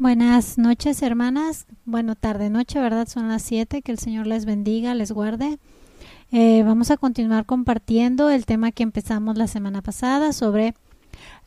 [0.00, 1.66] Buenas noches, hermanas.
[1.84, 3.06] Bueno, tarde, noche, ¿verdad?
[3.06, 3.82] Son las 7.
[3.82, 5.58] Que el Señor les bendiga, les guarde.
[6.32, 10.74] Eh, vamos a continuar compartiendo el tema que empezamos la semana pasada sobre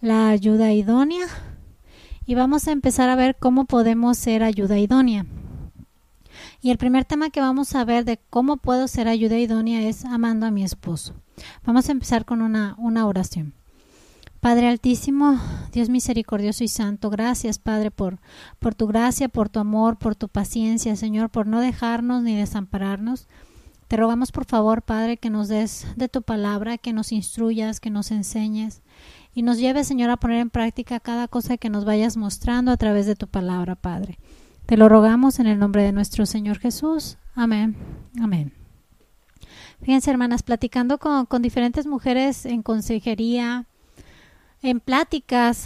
[0.01, 1.25] la ayuda idónea.
[2.27, 5.25] Y vamos a empezar a ver cómo podemos ser ayuda idónea.
[6.61, 10.05] Y el primer tema que vamos a ver de cómo puedo ser ayuda idónea es
[10.05, 11.15] amando a mi esposo.
[11.65, 13.55] Vamos a empezar con una, una oración.
[14.43, 15.39] Padre Altísimo,
[15.71, 18.19] Dios misericordioso y santo, gracias Padre por,
[18.59, 23.29] por tu gracia, por tu amor, por tu paciencia, Señor, por no dejarnos ni desampararnos.
[23.87, 27.89] Te rogamos por favor, Padre, que nos des de tu palabra, que nos instruyas, que
[27.89, 28.81] nos enseñes
[29.33, 32.77] y nos lleves, Señor, a poner en práctica cada cosa que nos vayas mostrando a
[32.77, 34.19] través de tu palabra, Padre.
[34.65, 37.17] Te lo rogamos en el nombre de nuestro Señor Jesús.
[37.33, 37.77] Amén.
[38.19, 38.51] Amén.
[39.83, 43.67] Fíjense, hermanas, platicando con, con diferentes mujeres en consejería,
[44.63, 45.65] en pláticas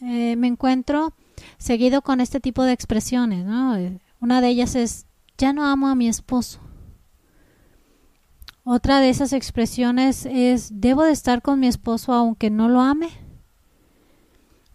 [0.00, 1.12] eh, me encuentro
[1.58, 3.76] seguido con este tipo de expresiones, ¿no?
[4.20, 6.58] Una de ellas es, ya no amo a mi esposo.
[8.64, 13.10] Otra de esas expresiones es, debo de estar con mi esposo aunque no lo ame.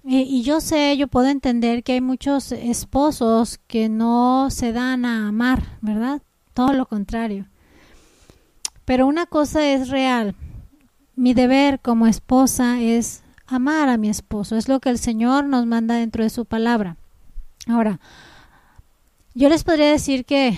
[0.05, 5.29] y yo sé, yo puedo entender que hay muchos esposos que no se dan a
[5.29, 6.21] amar, ¿verdad?
[6.53, 7.47] Todo lo contrario.
[8.85, 10.35] Pero una cosa es real.
[11.15, 13.22] Mi deber como esposa es
[13.53, 14.55] amar a mi esposo.
[14.57, 16.97] Es lo que el Señor nos manda dentro de su palabra.
[17.67, 17.99] Ahora,
[19.33, 20.57] yo les podría decir que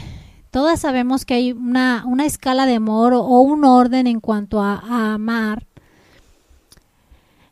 [0.52, 4.76] todas sabemos que hay una, una escala de amor o, un orden en cuanto a,
[4.76, 5.66] a, amar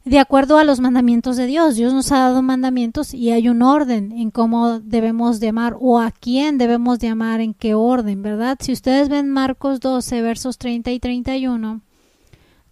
[0.06, 1.76] de acuerdo a los mandamientos de Dios.
[1.76, 6.00] Dios nos ha dado mandamientos y hay un orden en cómo debemos de amar o
[6.00, 8.58] a quién debemos de amar, en qué orden, ¿verdad?
[8.60, 11.82] Si ustedes ven Marcos 12, versos 30 y 31,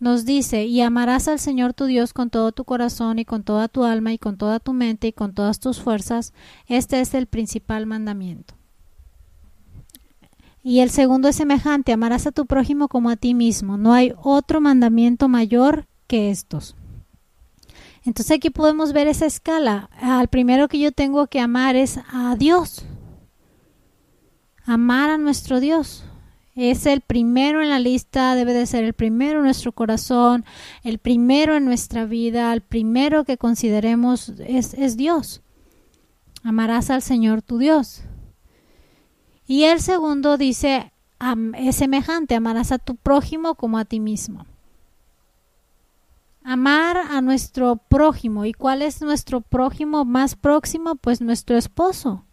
[0.02, 3.68] nos dice, y amarás al Señor tu Dios con todo tu corazón y con toda
[3.68, 6.34] tu alma y con toda tu mente y con todas tus fuerzas.
[6.66, 8.56] Este es el principal mandamiento.
[10.64, 13.78] Y el segundo es semejante, amarás a tu prójimo como a ti mismo.
[13.78, 16.76] No hay otro mandamiento mayor que estos.
[18.04, 19.92] Entonces aquí podemos ver esa escala.
[20.02, 22.86] Al primero que yo tengo que amar es a Dios.
[24.66, 26.06] Amar a nuestro Dios
[26.56, 30.46] es el primero en la lista, debe de ser el primero en nuestro corazón,
[30.84, 35.42] el primero en nuestra vida, el primero que consideremos es, es Dios.
[36.44, 38.04] Amarás al Señor tu Dios.
[39.48, 40.92] Y el segundo dice,
[41.58, 44.46] es semejante, amarás a tu prójimo como a ti mismo.
[46.44, 48.46] Amar a nuestro prójimo.
[48.46, 50.96] ¿Y cuál es nuestro prójimo más próximo?
[50.96, 52.26] Pues nuestro esposo.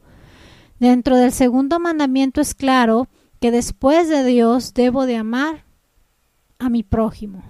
[0.78, 3.08] Dentro del segundo mandamiento es claro
[3.40, 5.64] que después de Dios debo de amar
[6.58, 7.42] a mi prójimo.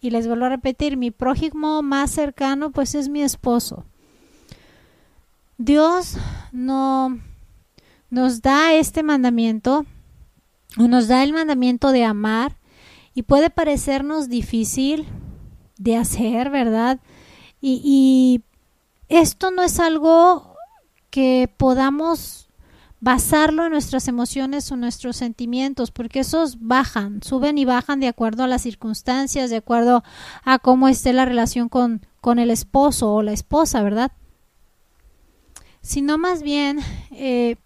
[0.00, 3.84] Y les vuelvo a repetir, mi prójimo más cercano pues es mi esposo.
[5.58, 6.16] Dios
[6.50, 7.18] no
[8.10, 9.86] nos da este mandamiento,
[10.76, 12.58] o nos da el mandamiento de amar,
[13.14, 15.06] y puede parecernos difícil
[15.78, 17.00] de hacer, ¿verdad?
[17.60, 18.42] Y, y
[19.08, 20.56] esto no es algo
[21.10, 22.41] que podamos
[23.02, 28.44] basarlo en nuestras emociones o nuestros sentimientos, porque esos bajan, suben y bajan de acuerdo
[28.44, 30.04] a las circunstancias, de acuerdo
[30.44, 34.12] a cómo esté la relación con, con el esposo o la esposa, ¿verdad?
[35.80, 36.78] Sino más bien
[37.10, 37.56] eh,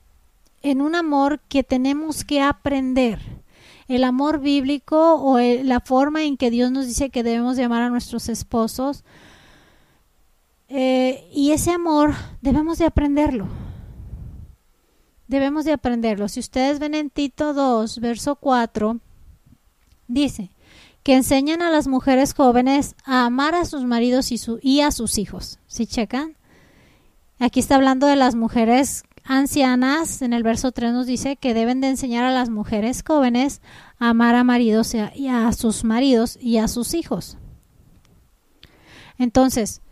[0.62, 3.20] en un amor que tenemos que aprender.
[3.88, 7.90] El amor bíblico o la forma en que Dios nos dice que debemos llamar a
[7.90, 9.04] nuestros esposos.
[10.68, 13.65] Eh, y ese amor debemos de aprenderlo
[15.28, 16.28] debemos de aprenderlo.
[16.28, 19.00] Si ustedes ven en Tito 2, verso 4,
[20.08, 20.50] dice
[21.02, 25.60] que enseñan a las mujeres jóvenes a amar a sus maridos y, a sus hijos.
[25.68, 26.36] ¿Sí checan?
[27.38, 30.22] Aquí está hablando de las mujeres ancianas.
[30.22, 33.60] En el verso 3 nos dice que deben de enseñar a las mujeres jóvenes
[34.00, 37.38] a amar a maridos y a sus maridos y a sus hijos.
[39.16, 39.82] Entonces,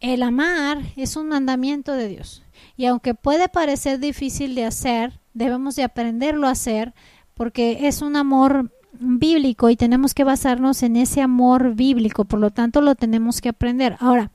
[0.00, 2.42] el amar es un mandamiento de Dios.
[2.76, 6.94] Y aunque puede parecer difícil de hacer, debemos de aprenderlo a hacer
[7.34, 12.50] porque es un amor bíblico y tenemos que basarnos en ese amor bíblico, por lo
[12.50, 13.96] tanto lo tenemos que aprender.
[14.00, 14.30] Ahora,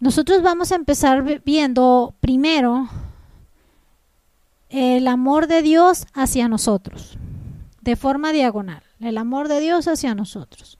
[0.00, 2.88] nosotros vamos a empezar viendo primero
[4.68, 7.18] el amor de Dios hacia nosotros,
[7.80, 10.78] de forma diagonal, el amor de Dios hacia nosotros.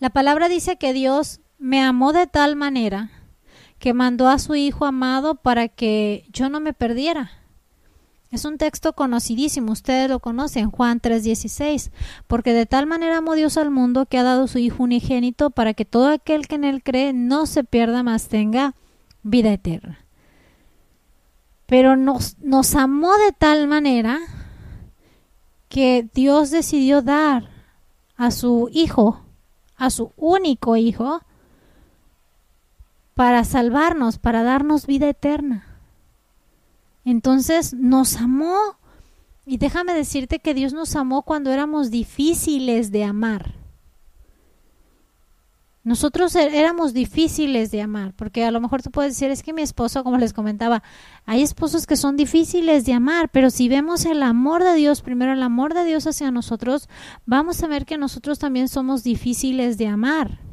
[0.00, 3.10] La palabra dice que Dios me amó de tal manera
[3.80, 7.32] que mandó a su Hijo amado para que yo no me perdiera.
[8.30, 11.90] Es un texto conocidísimo, ustedes lo conocen, Juan 3:16,
[12.28, 15.74] porque de tal manera amó Dios al mundo que ha dado su Hijo unigénito para
[15.74, 18.76] que todo aquel que en él cree no se pierda, más tenga
[19.22, 20.04] vida eterna.
[21.66, 24.20] Pero nos, nos amó de tal manera
[25.68, 27.48] que Dios decidió dar
[28.16, 29.22] a su hijo,
[29.76, 31.22] a su único hijo,
[33.14, 35.66] para salvarnos, para darnos vida eterna.
[37.04, 38.76] Entonces nos amó.
[39.46, 43.54] Y déjame decirte que Dios nos amó cuando éramos difíciles de amar.
[45.82, 49.54] Nosotros er, éramos difíciles de amar, porque a lo mejor tú puedes decir, es que
[49.54, 50.82] mi esposo, como les comentaba,
[51.24, 55.32] hay esposos que son difíciles de amar, pero si vemos el amor de Dios, primero
[55.32, 56.90] el amor de Dios hacia nosotros,
[57.24, 60.49] vamos a ver que nosotros también somos difíciles de amar.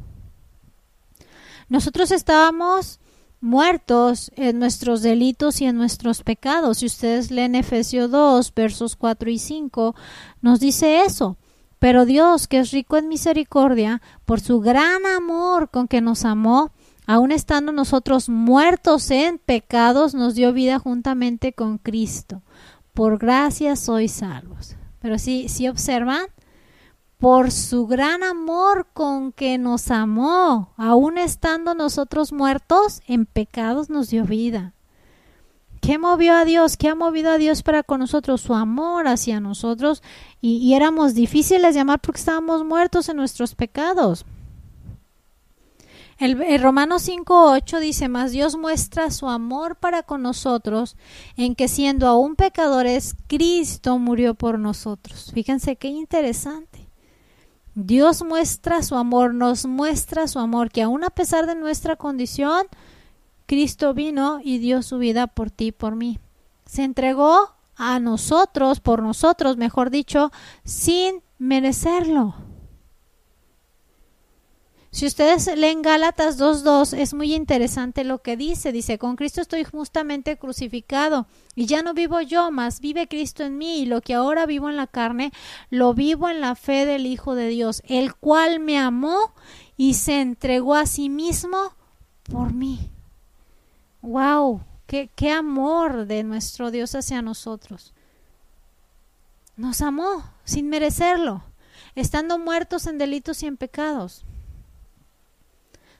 [1.69, 2.99] Nosotros estábamos
[3.41, 6.79] muertos en nuestros delitos y en nuestros pecados.
[6.79, 9.95] Si ustedes leen Efesios 2, versos 4 y 5,
[10.41, 11.37] nos dice eso.
[11.79, 16.71] Pero Dios, que es rico en misericordia, por su gran amor con que nos amó,
[17.05, 22.41] aun estando nosotros muertos en pecados, nos dio vida juntamente con Cristo.
[22.93, 24.75] Por gracia sois salvos.
[24.99, 26.25] Pero si, si observan,
[27.17, 34.09] por su gran amor con que nos amó, aun estando nosotros muertos en pecados, nos
[34.09, 34.73] dio vida.
[35.81, 36.77] ¿Qué movió a Dios?
[36.77, 38.41] ¿Qué ha movido a Dios para con nosotros?
[38.41, 40.03] Su amor hacia nosotros.
[40.41, 44.25] Y, éramos difíciles de amar porque estábamos muertos en nuestros pecados.
[46.19, 50.97] El, el Romanos 5.8 dice, más Dios muestra su amor para con nosotros
[51.35, 55.31] en que siendo aún pecadores, Cristo murió por nosotros.
[55.33, 56.86] Fíjense qué interesante.
[57.79, 62.65] Dios muestra su amor, nos muestra su amor, que aún a pesar de nuestra condición,
[63.45, 66.17] Cristo vino y dio su vida por ti y por mí.
[66.65, 70.31] Se entregó a nosotros, por nosotros, mejor dicho,
[70.63, 72.46] sin merecerlo.
[74.89, 78.71] Si ustedes leen Gálatas 2.2, es muy interesante lo que dice.
[78.71, 83.57] Dice, con Cristo estoy justamente crucificado y ya no vivo yo, mas vive Cristo en
[83.57, 85.31] mí y lo que ahora vivo en la carne,
[85.69, 89.33] lo vivo en la fe del Hijo de Dios, el cual me amó
[89.75, 91.73] y se entregó a sí mismo
[92.23, 92.91] por mí
[94.07, 97.93] wow, qué, qué amor de nuestro Dios hacia nosotros.
[99.55, 101.43] Nos amó sin merecerlo,
[101.95, 104.23] estando muertos en delitos y en pecados.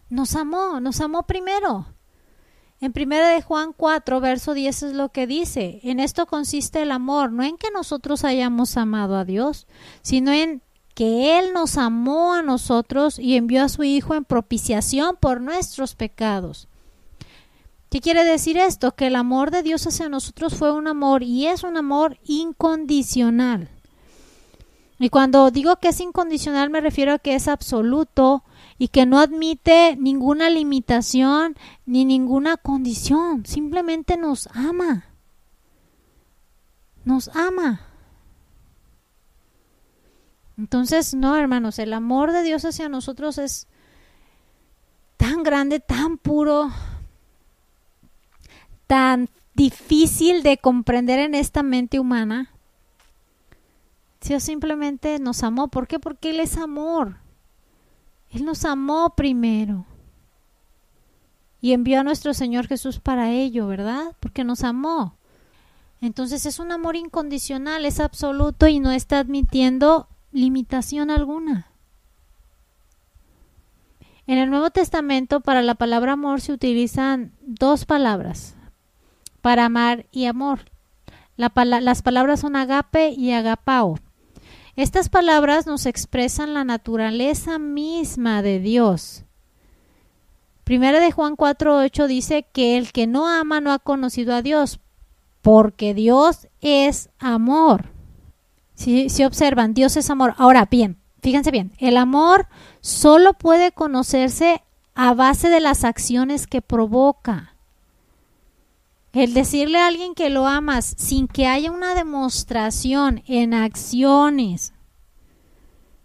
[0.10, 1.88] Nos amó, nos amó primero.
[2.80, 6.92] En primera de Juan 4, verso 10 es lo que dice, en esto consiste el
[6.92, 9.66] amor, no en que nosotros hayamos amado a Dios,
[10.04, 10.62] sino en
[10.94, 15.96] que Él nos amó a nosotros y envió a su Hijo en propiciación por nuestros
[15.96, 16.68] pecados.
[17.90, 18.96] ¿Qué quiere decir esto?
[18.96, 23.70] Que el amor de Dios hacia nosotros fue un amor y es un amor incondicional.
[25.00, 28.44] Y cuando digo que es incondicional me refiero a que es absoluto
[28.78, 33.46] y que no admite ninguna limitación ni ninguna condición.
[33.46, 35.06] Simplemente nos ama.
[37.04, 37.82] Nos ama.
[40.58, 43.68] Entonces, no, hermanos, el amor de Dios hacia nosotros es
[45.16, 46.72] tan grande, tan puro,
[48.88, 52.52] tan difícil de comprender en esta mente humana.
[54.22, 55.68] Dios simplemente nos amó.
[55.68, 56.00] ¿Por qué?
[56.00, 57.18] Porque Él es amor.
[58.32, 59.86] Él nos amó primero.
[61.62, 64.16] Y envió a nuestro Señor Jesús para ello, ¿verdad?
[64.20, 65.16] Porque nos amó.
[66.02, 71.68] Entonces es un amor incondicional, es absoluto y no está admitiendo limitación alguna.
[74.28, 78.56] En el Nuevo Testamento para la palabra amor se utilizan dos palabras,
[79.42, 80.60] para amar y amor.
[81.38, 83.98] las palabras son agape y agapao.
[84.78, 89.24] Estas palabras nos expresan la naturaleza misma de Dios.
[90.64, 94.80] Primera de Juan 4:8 dice que el que no ama no ha conocido a Dios,
[95.42, 97.86] porque Dios es amor.
[98.76, 100.36] Si, si observan, Dios es amor.
[100.38, 102.48] Ahora, bien, fíjense bien, el amor
[102.80, 104.62] solo puede conocerse
[104.94, 107.57] a base de las acciones que provoca.
[109.14, 114.74] El decirle a alguien que lo amas sin que haya una demostración en acciones,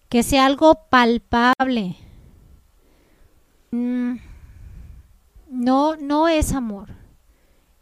[0.09, 1.97] que sea algo palpable,
[3.71, 4.15] mm,
[5.51, 6.91] no, no es amor.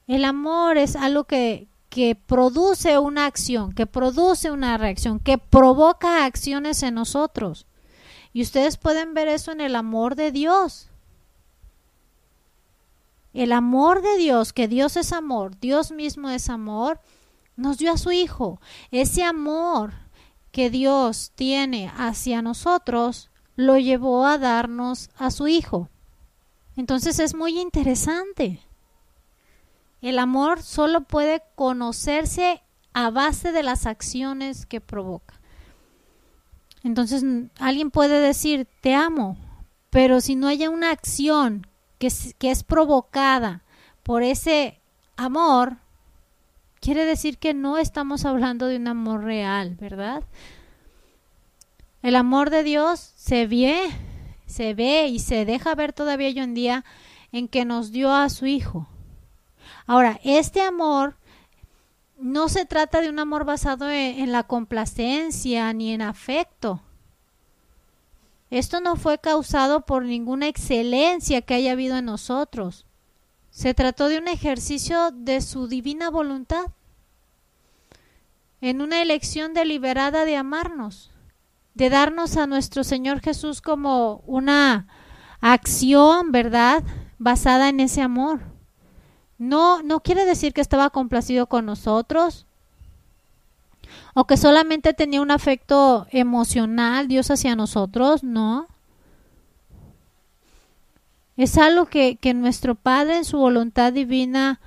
[0.09, 6.25] El amor es algo que, que produce una acción, que produce una reacción, que provoca
[6.25, 7.67] acciones en nosotros.
[8.33, 10.90] Y ustedes pueden ver eso en el amor de Dios.
[13.33, 17.01] El amor de Dios, que Dios es amor, Dios mismo es amor,
[17.57, 18.61] nos dio a su Hijo.
[18.91, 19.93] Ese amor
[20.51, 25.89] que Dios tiene hacia nosotros lo llevó a darnos a su Hijo.
[26.77, 28.61] Entonces es muy interesante.
[30.01, 32.63] El amor solo puede conocerse
[32.95, 35.41] a base de las acciones que provoca.
[36.83, 37.23] Entonces
[37.59, 39.37] alguien puede decir, te amo,
[39.91, 41.67] pero si no hay una acción
[42.01, 43.63] que es, que es provocada
[44.03, 44.81] por ese
[45.17, 45.77] amor,
[46.81, 50.25] quiere decir que no estamos hablando de un amor real, ¿verdad?
[52.03, 53.91] El amor de Dios se ve,
[54.47, 56.85] se ve y se deja ver todavía hoy en día
[57.33, 58.89] en que nos dio a su Hijo.
[59.87, 61.17] Ahora, este amor
[62.19, 66.81] no se trata de un amor basado en, la complacencia ni en afecto.
[68.51, 72.85] Esto no fue causado por ninguna excelencia que haya habido en nosotros.
[73.51, 76.67] Se trató de un ejercicio de su divina voluntad,
[78.61, 81.11] en una elección deliberada de amarnos,
[81.75, 84.89] de darnos a nuestro Señor Jesús como una
[85.41, 86.83] acción, ¿verdad?,
[87.19, 88.41] basada en ese amor.
[89.39, 92.47] No, no quiere decir que estaba complacido con nosotros
[94.15, 98.67] o que solamente tenía un afecto emocional Dios hacia nosotros, no.
[101.37, 104.61] Es algo que, que nuestro Padre en su voluntad divina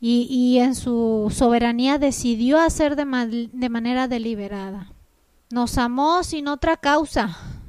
[0.00, 4.92] y, y en su soberanía decidió hacer de, de manera deliberada.
[5.50, 7.59] Nos amó sin otra causa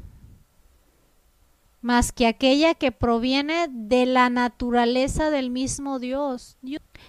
[1.81, 6.57] más que aquella que proviene de la naturaleza del mismo Dios.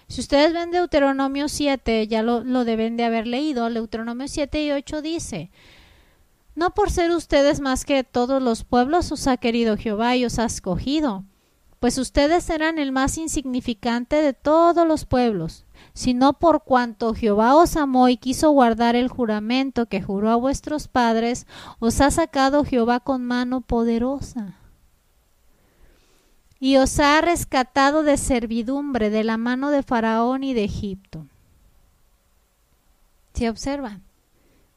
[0.09, 4.73] Si ustedes ven Deuteronomio 7, ya lo, lo, deben de haber leído, Deuteronomio 7 y
[4.73, 5.51] 8 dice,
[6.55, 10.39] no por ser ustedes más que todos los pueblos os ha querido Jehová y os
[10.39, 11.25] ha escogido,
[11.79, 17.77] pues ustedes eran el más insignificante de todos los pueblos, sino por cuanto Jehová os
[17.77, 21.47] amó y quiso guardar el juramento que juró a vuestros padres,
[21.79, 24.62] os ha sacado Jehová con mano poderosa
[26.63, 31.27] y os ha rescatado de servidumbre de la mano de Faraón y de Egipto.
[33.35, 34.05] ¿Se observan?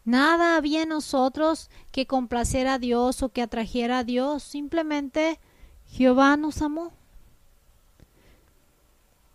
[0.03, 5.39] Nada había en nosotros que complacer a Dios o que atrajera a Dios, simplemente
[5.91, 6.91] Jehová nos amó.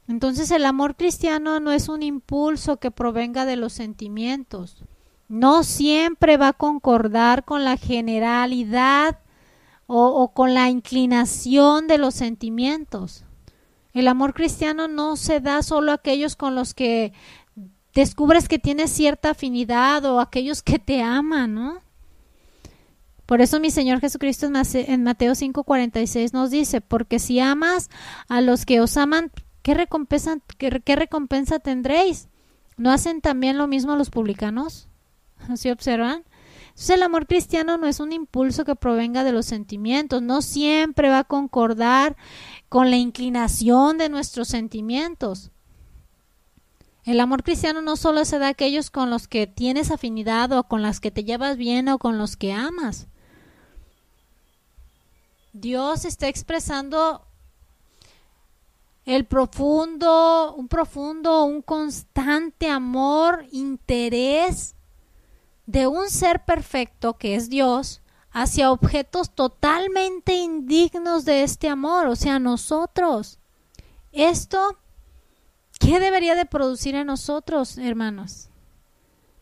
[0.09, 4.83] Entonces el amor cristiano no es un impulso que provenga de los sentimientos.
[5.29, 9.21] No siempre va a concordar con la generalidad
[9.93, 13.25] o, con la inclinación de los sentimientos.
[13.93, 17.13] El amor cristiano no se da solo a aquellos con los que
[17.93, 21.79] descubres que tienes cierta afinidad o aquellos que te aman, ¿no?
[23.27, 27.91] Por eso mi Señor Jesucristo en Mateo 5:46 nos dice, porque si amas
[28.29, 29.33] a los que os aman,
[29.63, 32.29] ¿qué recompensa, tendréis?
[32.77, 34.89] ¿No hacen también lo mismo los publicanos?
[35.57, 36.23] ¿Sí observan?
[36.81, 41.11] Entonces el amor cristiano no es un impulso que provenga de los sentimientos, no siempre
[41.11, 42.17] va a concordar
[42.71, 45.51] con la inclinación de nuestros sentimientos.
[47.05, 50.65] El amor cristiano no solo se da a aquellos con los que tienes afinidad o
[50.65, 53.09] con los que te llevas bien o con los que amas.
[55.53, 57.27] Dios está expresando
[59.05, 64.77] el profundo, un profundo, un constante amor, interés
[65.71, 72.17] de un ser perfecto que es Dios hacia objetos totalmente indignos de este amor, o
[72.17, 73.39] sea, nosotros.
[74.11, 74.79] Esto,
[75.79, 78.49] ¿qué debería de producir en nosotros, hermanos?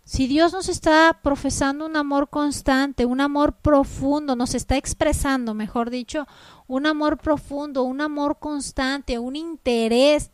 [0.04, 5.88] Si Dios nos está profesando un amor constante, un amor profundo, nos está expresando, mejor
[5.88, 6.26] dicho,
[6.66, 10.30] un amor profundo, un amor constante, un interés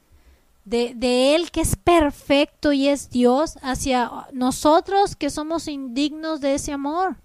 [0.64, 6.72] de, Él que es perfecto y es Dios hacia nosotros que somos indignos de ese
[6.72, 7.16] amor.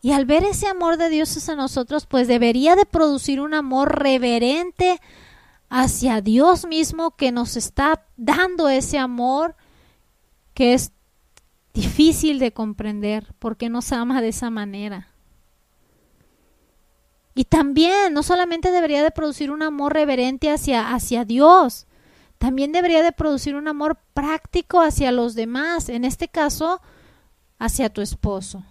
[0.00, 4.02] Y al ver ese amor de Dios hacia nosotros, pues debería de producir un amor
[4.02, 5.00] reverente
[5.70, 9.56] hacia Dios mismo que nos está dando ese amor
[10.52, 10.92] que es
[11.72, 15.13] difícil de comprender porque nos ama de esa manera.
[17.34, 21.86] Y también no solamente debería de producir un amor reverente hacia, hacia Dios,
[22.38, 26.80] también debería de producir un amor práctico hacia los demás, en este caso,
[27.58, 28.62] hacia tu esposo.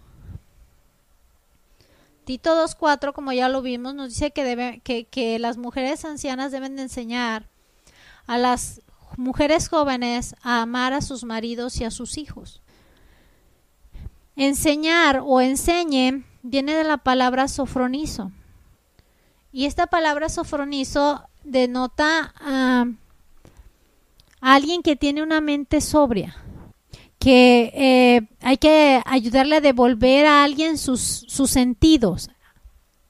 [2.25, 6.51] Tito 2.4, como ya lo vimos, nos dice que, debe, que, que las mujeres ancianas
[6.51, 7.48] deben de enseñar
[8.27, 8.82] a las
[9.17, 12.62] mujeres jóvenes a amar a sus maridos y a sus hijos.
[14.36, 18.32] Enseñar o enseñe viene de la palabra sofronizo.
[19.53, 22.88] Y esta palabra sofronizo denota a,
[24.41, 26.36] alguien que tiene una mente sobria,
[27.19, 32.31] que eh, hay que ayudarle a devolver a alguien sus, sus sentidos.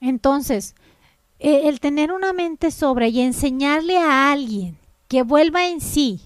[0.01, 0.75] Entonces,
[1.39, 6.19] e, el tener una mente sobria y enseñarle a alguien que vuelva en sí,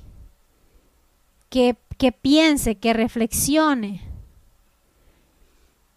[1.50, 4.02] que, que piense, que reflexione.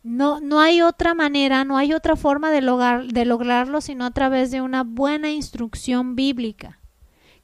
[0.03, 2.61] No, no hay otra manera, no hay otra forma de,
[3.13, 6.81] de lograrlo sino a través de una buena instrucción bíblica,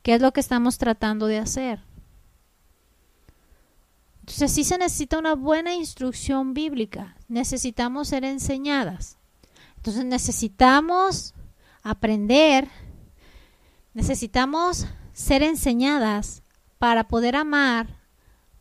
[0.02, 1.80] que es lo que estamos tratando de hacer.
[4.20, 9.18] Entonces sí se necesita una buena instrucción bíblica, necesitamos ser enseñadas.
[9.76, 11.34] Entonces necesitamos
[11.82, 12.68] aprender,
[13.94, 16.42] necesitamos ser enseñadas
[16.78, 18.00] para poder amar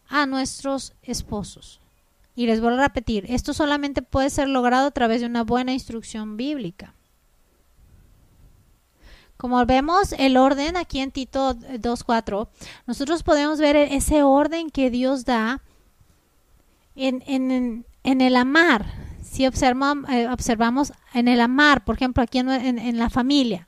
[0.07, 1.81] a nuestros esposos.
[2.36, 5.72] Y les voy a repetir, esto solamente puede ser logrado a través de una buena
[5.72, 6.94] instrucción bíblica.
[9.38, 12.48] Como vemos el orden aquí en Tito 2.4,
[12.88, 15.62] nosotros podemos ver ese orden que Dios da
[16.96, 18.86] en, el amar.
[19.24, 23.68] Si observamos, eh, observamos en el amar, por ejemplo, aquí en, en la familia,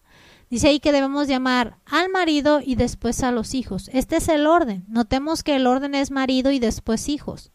[0.50, 3.90] Dice ahí que debemos llamar al marido y después a los hijos.
[3.92, 4.86] Este es el orden.
[4.88, 7.52] Notemos que el orden es marido y después hijos.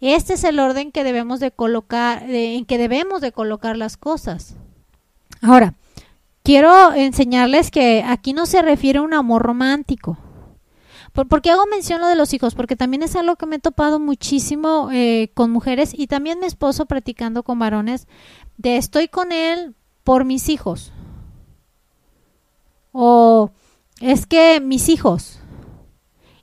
[0.00, 4.54] Este es el orden que debemos de colocar, en que debemos de colocar las cosas.
[5.42, 5.74] Ahora,
[6.44, 10.18] quiero enseñarles que aquí no se refiere a un amor romántico.
[11.12, 12.54] ¿Por, qué hago mención lo de los hijos?
[12.54, 16.46] Porque también es algo que me he topado muchísimo eh, con mujeres y también mi
[16.46, 18.06] esposo practicando con varones,
[18.56, 19.74] de estoy con él
[20.04, 20.92] por mis hijos.
[22.92, 23.50] O
[24.00, 25.40] es que mis hijos.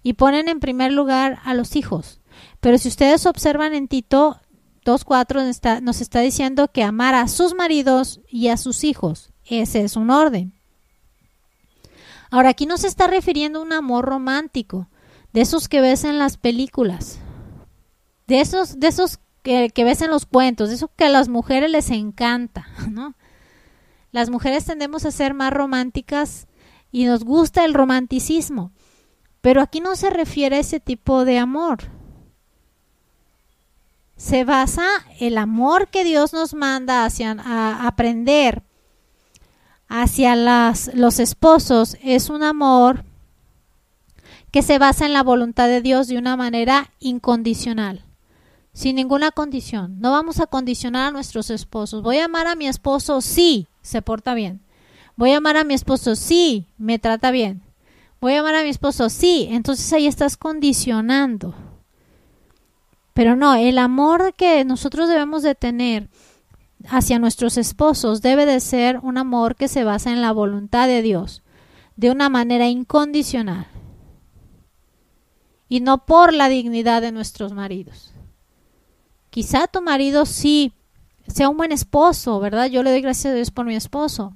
[0.03, 2.19] Y ponen en primer lugar a los hijos.
[2.65, 4.41] Pero si ustedes observan en Tito
[4.86, 9.29] 2.4 nos está diciendo que amar a sus maridos y a sus hijos.
[9.45, 10.60] Ese es un orden.
[12.31, 14.89] Ahora, aquí no se está refiriendo a un amor romántico,
[15.31, 17.19] de esos que ves en las películas,
[18.25, 21.69] de esos, de esos que, ves en los cuentos, de esos que a las mujeres
[21.69, 23.13] les encanta, ¿no?
[24.12, 26.48] Las mujeres tendemos a ser más románticas
[26.91, 28.72] y nos gusta el romanticismo,
[29.41, 31.93] pero aquí no se refiere a ese tipo de amor.
[34.15, 34.88] Se basa
[35.19, 38.63] el amor que Dios nos manda hacia a aprender
[39.88, 43.04] hacia las, los esposos es un amor
[44.51, 48.06] que se basa en la voluntad de Dios de una manera incondicional,
[48.73, 49.99] sin ninguna condición.
[49.99, 52.01] No vamos a condicionar a nuestros esposos.
[52.01, 54.62] Voy a amar a mi esposo si se porta bien.
[55.17, 57.63] Voy a amar a mi esposo si me trata bien.
[58.21, 59.47] Voy a amar a mi esposo sí.
[59.51, 61.54] Entonces ahí estás condicionando.
[63.15, 66.10] Pero no, el amor que nosotros debemos de tener
[66.89, 71.01] hacia nuestros esposos debe de ser un amor que se basa en la voluntad de
[71.01, 71.41] Dios,
[71.95, 73.67] de una manera incondicional,
[75.69, 78.12] y no por la dignidad de nuestros maridos.
[79.30, 80.73] Quizá tu marido sí
[81.25, 82.65] sea un buen esposo, ¿verdad?
[82.65, 84.36] Yo le doy gracias a Dios por mi esposo,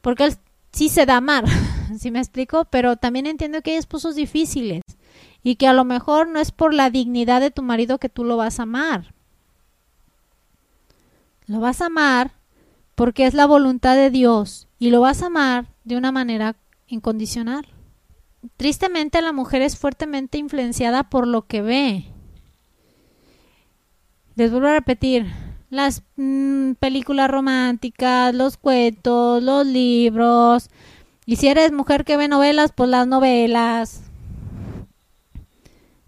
[0.00, 0.36] porque él
[0.72, 1.44] sí se da amar,
[1.98, 2.64] si me explico?
[2.64, 4.83] Pero también entiendo que hay esposos difíciles
[5.44, 8.24] y que a lo mejor no es por la dignidad de tu marido que tú
[8.24, 9.14] lo vas a amar.
[11.46, 12.32] Lo vas a amar
[12.94, 16.56] porque es la voluntad de Dios y lo vas a amar de una manera
[16.88, 17.66] incondicional.
[18.56, 22.06] Tristemente la mujer es fuertemente influenciada por lo que ve.
[24.34, 25.26] Les vuelvo a repetir,
[25.68, 30.70] las mm, películas románticas, los cuentos, los libros.
[31.26, 34.03] Y si eres mujer que ve novelas, pues las novelas.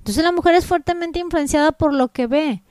[0.07, 2.63] Entonces la mujer es fuertemente influenciada por lo que ve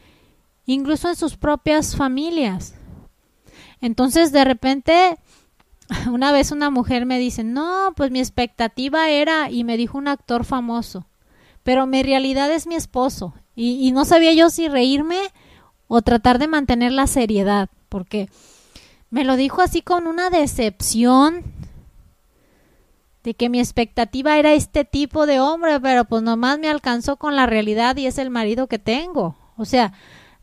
[0.66, 2.76] incluso en sus propias familias.
[3.82, 5.18] Entonces, de repente,
[6.10, 10.08] una vez una mujer me dice, no, pues mi expectativa era, y me dijo un
[10.08, 11.08] actor famoso,
[11.64, 13.34] pero mi realidad es mi esposo.
[13.54, 15.20] Y, y no sabía yo si reírme
[15.90, 18.30] o tratar de mantener la seriedad, porque
[19.10, 21.44] me lo dijo así con una decepción
[23.26, 27.36] de que mi expectativa era este tipo de hombre, pero pues nomás me alcanzó con
[27.36, 29.36] la realidad y es el marido que tengo.
[29.58, 29.94] O sea,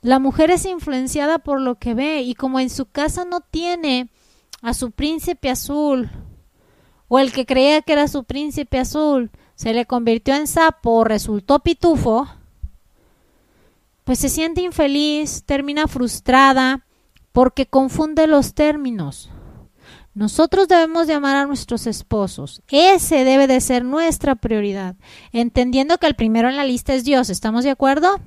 [0.01, 4.11] la mujer es influenciada por lo que ve y como en su casa no tiene
[4.63, 6.11] a su príncipe azul
[7.07, 11.05] o el que creía que era su príncipe azul se le convirtió en sapo o
[11.05, 12.27] resultó pitufo,
[14.03, 16.85] pues se siente infeliz, termina frustrada
[17.31, 19.31] porque confunde los términos.
[20.15, 22.63] Nosotros debemos llamar a nuestros esposos.
[22.71, 24.97] Ese debe de ser nuestra prioridad,
[25.33, 27.31] entendiendo que el primero en la lista es Dios.
[27.31, 28.21] ¿Estamos de acuerdo?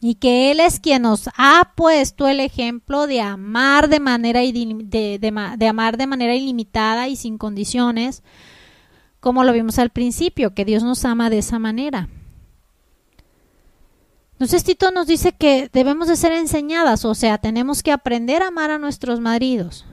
[0.00, 5.18] y que Él es quien nos ha puesto el ejemplo de amar de manera, de,
[5.18, 8.22] de, amar de manera ilimitada y sin condiciones,
[9.20, 12.08] como lo vimos al principio, que Dios nos ama de esa manera.
[14.32, 18.48] Entonces Tito nos dice que debemos de ser enseñadas, o sea, tenemos que aprender a
[18.48, 19.86] amar a nuestros maridos.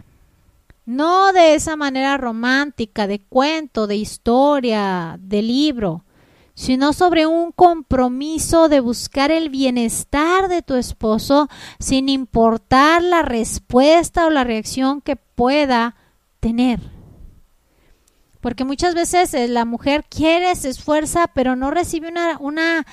[0.85, 6.03] No de esa manera romántica, de cuento, de historia, de libro,
[6.55, 11.47] sino sobre un compromiso de buscar el bienestar de tu esposo
[11.79, 15.95] sin importar la respuesta o la reacción que pueda
[16.39, 16.79] tener.
[18.41, 22.85] Porque muchas veces eh, la mujer quiere, se esfuerza, pero no recibe una, una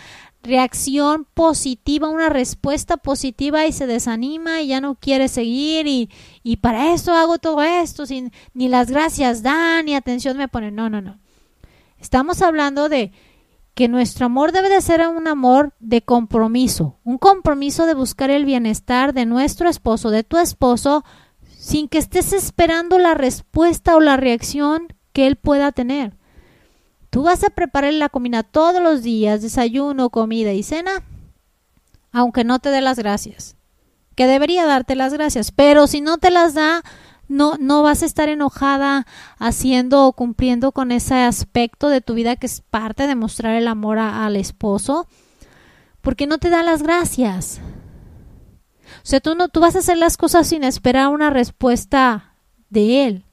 [0.42, 6.10] reacción positiva, una respuesta positiva y se desanima y ya no quiere seguir y,
[6.42, 10.74] y para eso hago todo esto, sin, ni las gracias dan, ni atención me ponen.
[10.74, 11.18] No, no, no.
[11.98, 13.12] Estamos hablando de
[13.74, 18.44] que nuestro amor debe de ser un amor de compromiso, un compromiso de buscar el
[18.44, 21.04] bienestar de nuestro esposo, de tu esposo,
[21.46, 26.19] sin que estés esperando la respuesta o la reacción que él pueda tener.
[27.10, 31.02] Tú vas a preparar la comida todos los días, desayuno, comida y cena,
[32.12, 33.56] aunque no te dé las gracias.
[34.14, 36.82] Que debería darte las gracias, pero si no te las da,
[37.26, 39.06] no, no vas a estar enojada
[39.38, 43.66] haciendo o cumpliendo con ese aspecto de tu vida que es parte de mostrar el
[43.66, 45.08] amor al esposo,
[46.02, 47.60] porque no te da las gracias.
[49.02, 52.34] O sea, tú no, tú vas a hacer las cosas sin esperar una respuesta
[52.68, 53.24] de él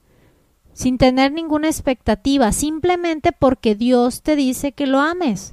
[0.78, 5.52] sin tener ninguna expectativa, simplemente porque Dios te dice que lo ames.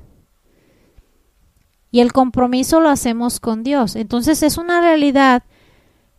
[1.90, 3.96] Y el compromiso lo hacemos con Dios.
[3.96, 5.42] Entonces es una realidad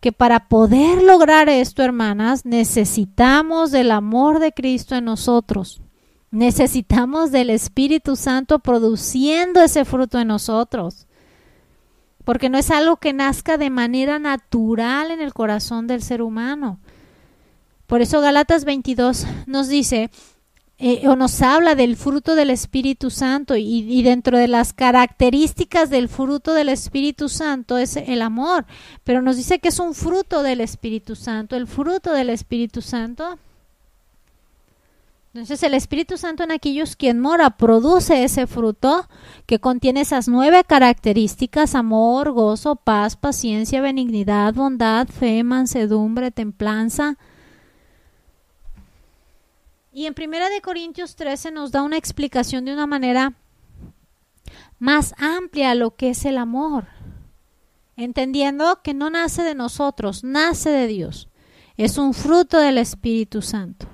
[0.01, 5.81] que para poder lograr esto, hermanas, necesitamos del amor de Cristo en nosotros.
[6.33, 11.07] Necesitamos del Espíritu Santo produciendo ese fruto en nosotros.
[12.25, 16.81] Porque no es algo que nazca de manera natural en el corazón del ser humano.
[17.87, 20.11] Por eso Galatas 22 nos dice
[20.79, 25.89] eh, o nos habla del fruto del Espíritu Santo y, y, dentro de las características
[25.89, 28.67] del fruto del Espíritu Santo es el amor,
[29.03, 33.39] pero nos dice que es un fruto del Espíritu Santo, el fruto del Espíritu Santo.
[35.33, 39.07] Entonces el Espíritu Santo en aquellos quien mora produce ese fruto
[39.47, 47.17] que contiene esas nueve características, amor, gozo, paz, paciencia, benignidad, bondad, fe, mansedumbre, templanza,
[49.97, 53.33] y en Primera de Corintios 13 nos da una explicación de una manera
[54.79, 56.85] más amplia lo que es el amor,
[57.97, 61.31] entendiendo que no nace de nosotros, nace de Dios.
[61.79, 63.87] Es un fruto del Espíritu Santo.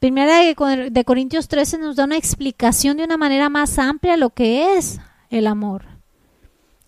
[0.00, 4.76] Primera de Corintios 13 nos da una explicación de una manera más amplia lo que
[4.76, 4.98] es
[5.30, 5.84] el amor.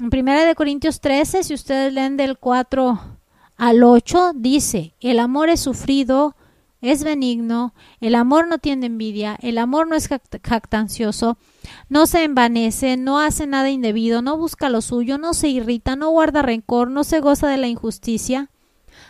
[0.01, 2.99] En Primera de Corintios 13, si ustedes leen del 4
[3.59, 6.35] al 8, dice, el amor es sufrido,
[6.85, 11.39] es benigno, el amor no tiene envidia, el amor no es jactancioso,
[11.89, 16.11] no se envanece, no hace nada indebido, no busca lo suyo, no se irrita, no
[16.11, 18.51] guarda rencor, no se goza de la injusticia,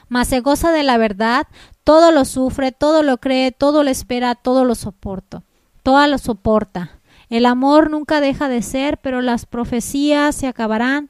[0.08, 1.48] mas se goza de la verdad,
[1.82, 5.42] todo lo sufre, todo lo cree, todo lo espera, todo lo soporta,
[5.82, 7.00] todo lo soporta.
[7.28, 11.08] El amor nunca deja de ser, pero las profecías se acabarán,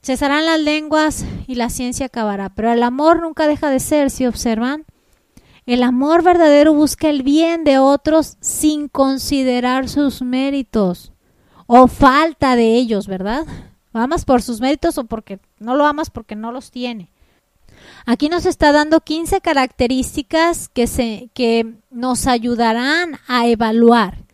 [0.00, 4.26] cesarán las lenguas y la ciencia acabará, pero el amor nunca deja de ser, si
[4.26, 4.84] observan.
[5.66, 11.12] El amor verdadero busca el bien de otros sin considerar sus méritos
[11.66, 13.46] o falta de ellos, ¿verdad?
[13.92, 17.10] Amas por sus méritos o porque no lo amas porque no los tiene.
[18.06, 24.24] Aquí nos está dando 15 características que, se, que nos ayudarán a evaluar.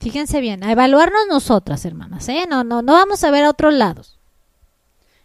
[0.00, 2.44] Fíjense bien, a evaluarnos nosotras, hermanas, ¿eh?
[2.48, 4.18] No, no, no vamos a ver a otros lados.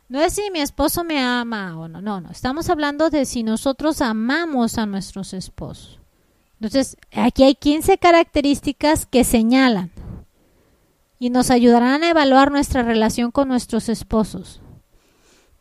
[0.10, 2.32] No es si mi esposo me ama o no, no, no.
[2.32, 6.00] Estamos hablando de si nosotros amamos a nuestros esposos.
[6.60, 9.92] Entonces, aquí hay 15 características que señalan
[11.20, 14.62] y nos ayudarán a evaluar nuestra relación con nuestros esposos.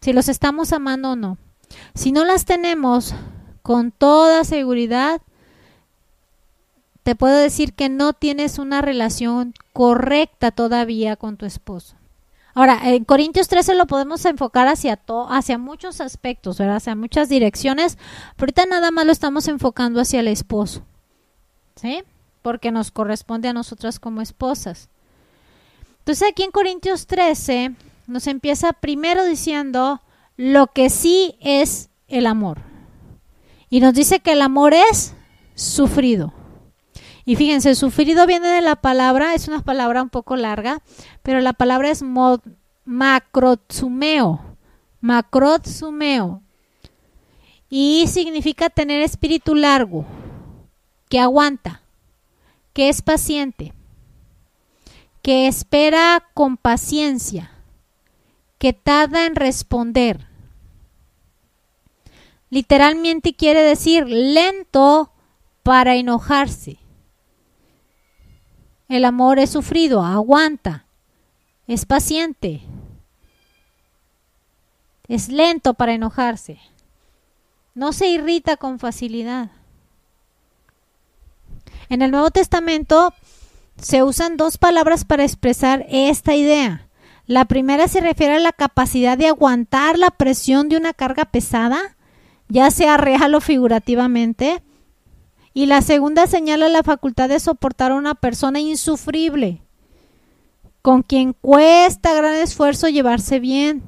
[0.00, 1.38] Si los estamos amando o no.
[1.94, 3.14] Si no las tenemos
[3.62, 5.20] con toda seguridad,
[7.02, 11.96] te puedo decir que no tienes una relación correcta todavía con tu esposo.
[12.56, 16.76] Ahora, en Corintios 13 lo podemos enfocar hacia, hacia muchos aspectos, ¿verdad?
[16.76, 17.98] Hacia muchas direcciones.
[18.34, 20.82] Pero ahorita nada más lo estamos enfocando hacia el esposo.
[21.74, 22.02] ¿Sí?
[22.40, 24.88] Porque nos corresponde a nosotras como esposas.
[25.98, 27.74] Entonces aquí en Corintios 13
[28.06, 30.00] nos empieza primero diciendo
[30.38, 32.62] lo que sí es el amor.
[33.68, 35.12] Y nos dice que el amor es
[35.54, 36.32] sufrido.
[37.28, 40.80] Y fíjense, sufrido viene de la palabra, es una palabra un poco larga,
[41.24, 42.04] pero la palabra es
[42.84, 44.40] macrotsumeo.
[45.00, 46.40] Macrotsumeo.
[47.68, 50.06] Y significa tener espíritu largo,
[51.08, 51.82] que aguanta,
[52.72, 53.72] que es paciente,
[55.20, 57.50] que espera con paciencia,
[58.58, 60.28] que tarda en responder.
[62.50, 65.10] literalmente quiere decir lento
[65.64, 66.78] para enojarse.
[68.88, 70.86] El amor es sufrido, aguanta,
[71.66, 72.62] es paciente,
[75.08, 76.58] es lento para enojarse,
[77.74, 79.50] no se irrita con facilidad.
[81.88, 83.12] En el Nuevo Testamento
[83.76, 86.88] se usan dos palabras para expresar esta idea.
[87.26, 91.96] La primera se refiere a la capacidad de aguantar la presión de una carga pesada,
[92.48, 94.62] ya sea real o figurativamente.
[95.56, 99.62] Y la segunda señala la facultad de soportar a una persona insufrible,
[100.82, 103.82] con quien cuesta gran esfuerzo llevarse bien.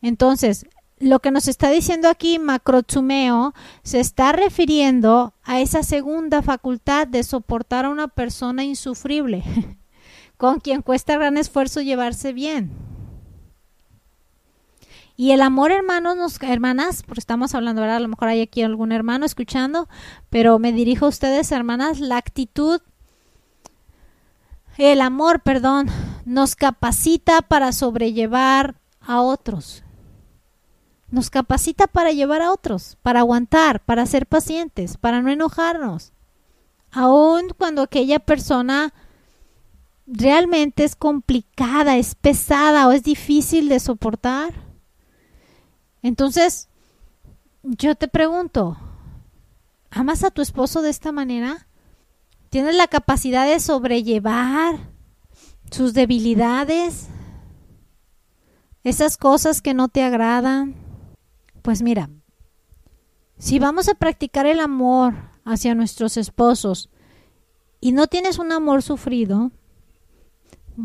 [0.00, 0.66] Entonces,
[0.98, 7.22] lo que nos está diciendo aquí Macrotsumeo se está refiriendo a esa segunda facultad de
[7.22, 9.44] soportar a una persona insufrible,
[10.36, 12.72] con quien cuesta gran esfuerzo llevarse bien.
[15.16, 17.98] Y el amor, hermanos, hermanas, porque estamos hablando, ¿verdad?
[17.98, 19.88] A lo mejor hay aquí algún hermano escuchando,
[20.30, 22.80] pero me dirijo a ustedes, hermanas, la actitud,
[24.78, 25.88] el amor, perdón,
[26.24, 29.82] nos capacita para sobrellevar a otros
[31.12, 36.10] nos capacita para llevar a otros, para aguantar, para ser pacientes, para no enojarnos.
[36.90, 38.94] Aun cuando aquella persona
[40.06, 44.54] realmente es complicada, es pesada o es difícil de soportar.
[46.02, 46.68] Entonces,
[47.62, 48.76] yo te pregunto,
[49.90, 51.68] ¿amas a tu esposo de esta manera?
[52.50, 54.90] ¿Tienes la capacidad de sobrellevar
[55.70, 57.08] sus debilidades?
[58.84, 60.74] Esas cosas que no te agradan.
[61.62, 62.10] Pues mira,
[63.38, 66.90] si vamos a practicar el amor hacia nuestros esposos
[67.80, 69.52] y no tienes un amor sufrido,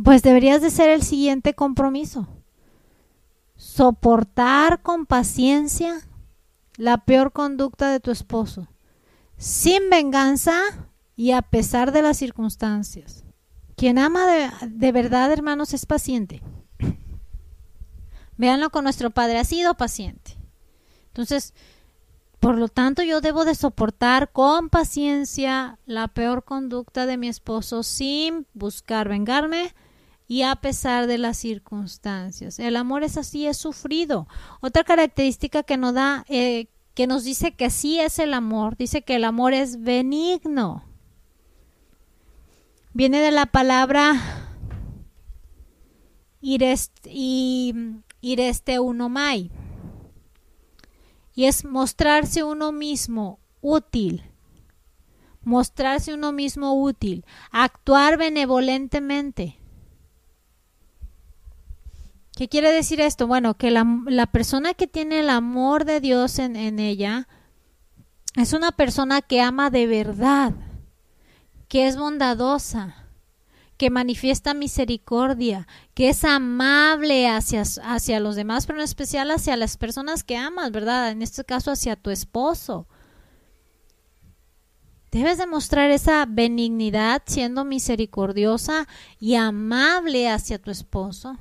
[0.03, 2.27] pues deberías de ser el siguiente compromiso.
[3.57, 5.99] Soportar con paciencia
[6.77, 8.67] la peor conducta de tu esposo,
[9.37, 10.61] sin venganza
[11.15, 13.25] y a pesar de las circunstancias.
[13.75, 16.41] Quien ama de, de verdad, hermanos, es paciente.
[18.37, 20.37] Véanlo con nuestro Padre, ha sido paciente.
[21.07, 21.53] Entonces,
[22.39, 27.81] por lo tanto, yo debo de soportar con paciencia la peor conducta de mi esposo
[27.81, 29.73] sin buscar vengarme
[30.27, 32.59] y a pesar de las circunstancias.
[32.59, 34.27] El amor es así, es sufrido.
[34.59, 39.03] Otra característica que nos da, eh, que nos dice que así es el amor, dice
[39.03, 40.83] que el amor es benigno.
[42.93, 44.47] Viene de la palabra
[46.41, 47.11] ireste,
[48.21, 49.51] ireste unomai
[51.35, 54.23] y es mostrarse uno mismo útil,
[55.43, 59.59] mostrarse uno mismo útil, actuar benevolentemente.
[62.37, 63.25] ¿Qué quiere decir esto?
[63.25, 67.27] Bueno, que la, la persona que tiene el amor de Dios en, en ella
[68.35, 70.53] es una persona que ama de verdad,
[71.67, 73.07] que es bondadosa,
[73.75, 79.75] que manifiesta misericordia, que es amable hacia, hacia los demás, pero en especial hacia las
[79.75, 81.09] personas que amas, ¿verdad?
[81.09, 82.87] En este caso hacia tu esposo.
[85.09, 88.87] Debes demostrar esa benignidad siendo misericordiosa
[89.19, 91.35] y amable hacia tu esposo.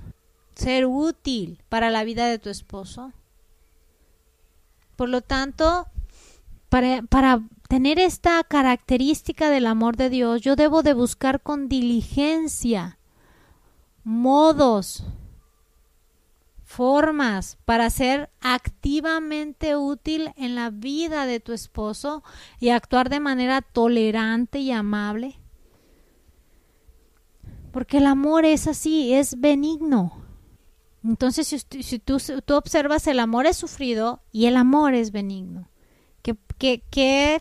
[0.56, 3.12] Ser útil para la vida de tu esposo.
[4.96, 5.86] Por lo tanto,
[6.68, 12.98] para, para tener esta característica del amor de Dios, yo debo de buscar con diligencia
[14.06, 15.02] modos,
[16.62, 22.22] formas para ser activamente útil en la vida de tu esposo
[22.60, 25.40] y actuar de manera tolerante y amable.
[27.72, 30.25] Porque el amor es así, es benigno.
[31.04, 35.68] Entonces, si, tú, tú observas, el amor es sufrido y el amor es benigno.
[36.22, 37.40] ¿Qué, qué, qué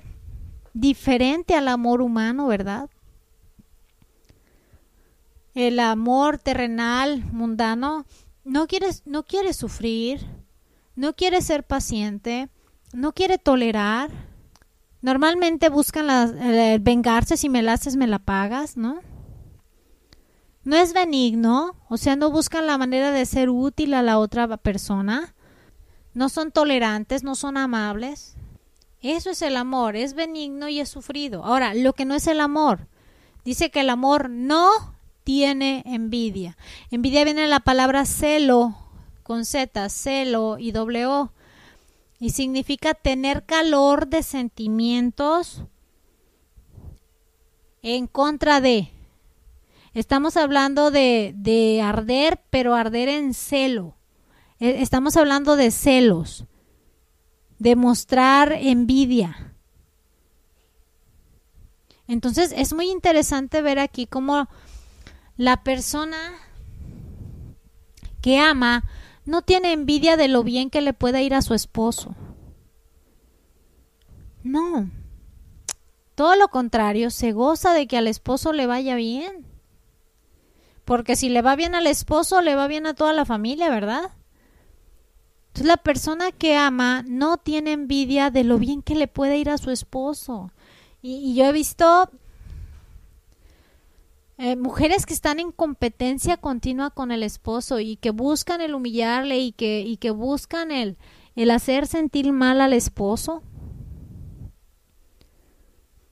[0.73, 2.89] diferente al amor humano, ¿verdad?
[5.55, 8.05] El amor terrenal, mundano,
[8.43, 10.19] no quiere, no quiere sufrir,
[10.95, 12.49] no quiere ser paciente,
[12.93, 14.11] no quiere tolerar.
[15.01, 18.99] Normalmente buscan la, vengarse, si me la haces, me la pagas, ¿no?
[20.65, 24.57] No es benigno, o sea, no buscan la manera de ser útil a la otra
[24.57, 25.35] persona.
[26.15, 28.35] No son tolerantes, no son amables.
[29.01, 31.43] Eso es el amor, es benigno y es sufrido.
[31.43, 32.87] Ahora, lo que no es el amor,
[33.43, 34.71] dice que el amor no
[35.23, 36.57] tiene envidia.
[36.89, 38.75] Envidia viene de la palabra celo,
[39.21, 41.31] con Z, celo y doble O,
[42.19, 45.61] y significa tener calor de sentimientos
[47.83, 48.94] en contra de.
[49.95, 53.95] Estamos hablando de, de arder, pero arder en celo.
[54.59, 56.45] E, estamos hablando de celos
[57.59, 59.55] demostrar envidia.
[62.07, 64.47] Entonces es muy interesante ver aquí cómo
[65.37, 66.17] la persona
[68.21, 68.83] que ama
[69.25, 72.15] no tiene envidia de lo bien que le pueda ir a su esposo.
[74.43, 74.91] No.
[76.13, 79.44] Todo lo contrario, se goza de que al esposo le vaya bien.
[80.85, 84.11] Porque si le va bien al esposo, le va bien a toda la familia, ¿verdad?
[85.47, 89.49] Entonces la persona que ama no tiene envidia de lo bien que le puede ir
[89.49, 90.51] a su esposo.
[91.01, 92.09] Y, yo he visto
[94.37, 99.39] eh, mujeres que están en competencia continua con el esposo y que buscan el humillarle
[99.39, 100.97] y que, y que buscan el,
[101.35, 103.41] el hacer sentir mal al esposo.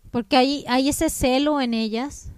[0.09, 2.32] Porque hay, hay ese celo en ellas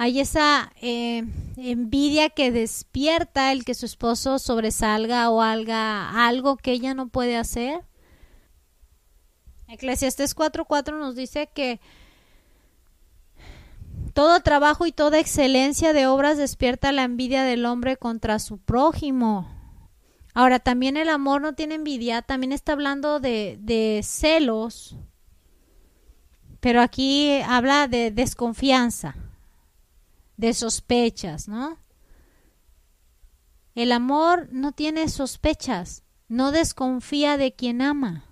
[0.00, 1.24] hay esa eh,
[1.56, 7.36] envidia que despierta el que su esposo sobresalga o haga algo que ella no puede
[7.36, 7.82] hacer.
[9.66, 11.80] Eclesiastes 4:4 nos dice que
[14.14, 19.50] todo trabajo y toda excelencia de obras despierta la envidia del hombre contra su prójimo.
[20.32, 24.94] Ahora, también el amor no tiene envidia, también está hablando de, de celos,
[26.60, 29.16] pero aquí habla de desconfianza
[30.38, 31.76] de sospechas, ¿no?
[33.74, 38.24] El amor no tiene sospechas, no desconfía de quien ama.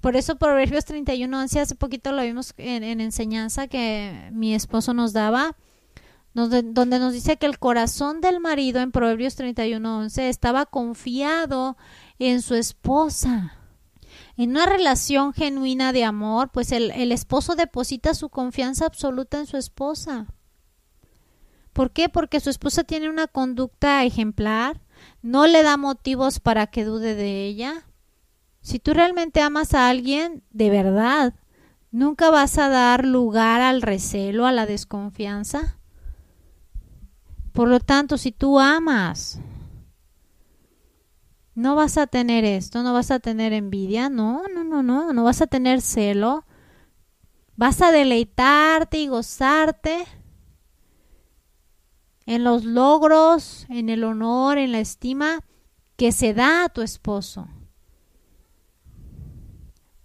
[0.00, 5.12] Por eso Proverbios 31, 11, hace poquito lo vimos en, enseñanza que mi esposo nos
[5.12, 5.56] daba,
[6.32, 6.62] donde,
[7.00, 11.76] nos dice que el corazón del marido en Proverbios 31, 11 estaba confiado
[12.20, 13.54] en su esposa.
[14.36, 19.56] En una relación genuina de amor, pues el esposo deposita su confianza absoluta en su
[19.56, 20.28] esposa.
[21.78, 22.08] ¿Por qué?
[22.08, 24.80] Porque su esposa tiene una conducta ejemplar,
[25.22, 27.86] no le da motivos para que dude de ella.
[28.60, 31.34] Si tú realmente amas a alguien, de verdad,
[31.92, 35.78] nunca vas a dar lugar al recelo, a la desconfianza.
[37.52, 39.38] Por lo tanto, si tú amas,
[41.54, 45.22] no vas a tener esto, no vas a tener envidia, no, no, no, no, no
[45.22, 46.44] vas a tener celo.
[47.54, 50.08] Vas a deleitarte y gozarte
[52.28, 55.40] en los logros, en el honor, en la estima
[55.96, 57.48] que se da a tu esposo.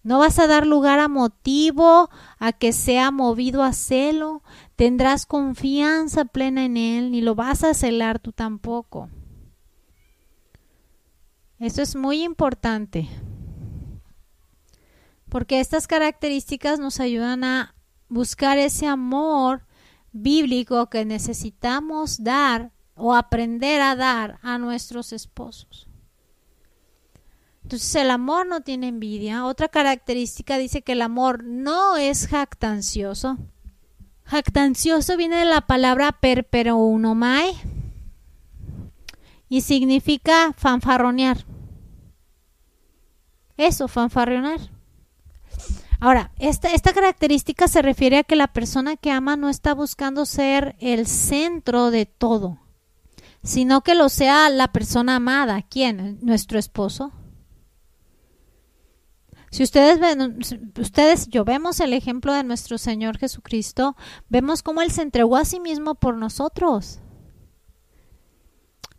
[0.04, 2.10] No vas a dar lugar a motivo,
[2.40, 4.42] a que sea movido a celo.
[4.78, 9.10] Tendrás confianza plena en él, ni lo vas a celar tú tampoco.
[11.60, 13.10] Eso es muy importante.
[15.28, 17.76] Porque estas características nos ayudan a
[18.08, 19.66] buscar ese amor
[20.14, 25.88] bíblico que necesitamos dar o aprender a dar a nuestros esposos.
[27.64, 29.46] Entonces el amor no tiene envidia.
[29.46, 33.38] Otra característica dice que el amor no es jactancioso.
[34.26, 37.56] Jactancioso viene de la palabra perperounomai
[39.50, 41.46] y significa fanfarronear.
[43.58, 44.73] Eso, fanfarronear.
[46.04, 50.26] Ahora, esta, esta característica se refiere a que la persona que ama no está buscando
[50.26, 52.60] ser el centro de todo,
[53.42, 55.62] sino que lo sea la persona amada.
[55.62, 56.20] ¿Quién?
[56.22, 57.14] ¿Nuestro esposo?
[59.50, 60.40] Si ustedes ven,
[60.78, 63.96] ustedes, yo vemos el ejemplo de nuestro Señor Jesucristo,
[64.28, 67.00] vemos cómo Él se entregó a sí mismo por nosotros.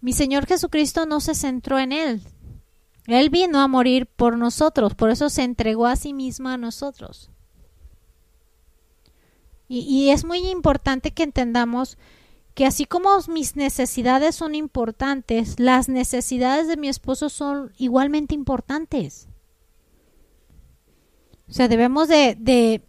[0.00, 2.22] Mi Señor Jesucristo no se centró en Él,
[3.06, 7.30] él vino a morir por nosotros, por eso se entregó a sí mismo a nosotros.
[9.66, 11.96] Y, es muy importante que entendamos
[12.54, 19.26] que así como mis necesidades son importantes, las necesidades de mi esposo son igualmente importantes.
[21.48, 22.82] O sea, debemos de, de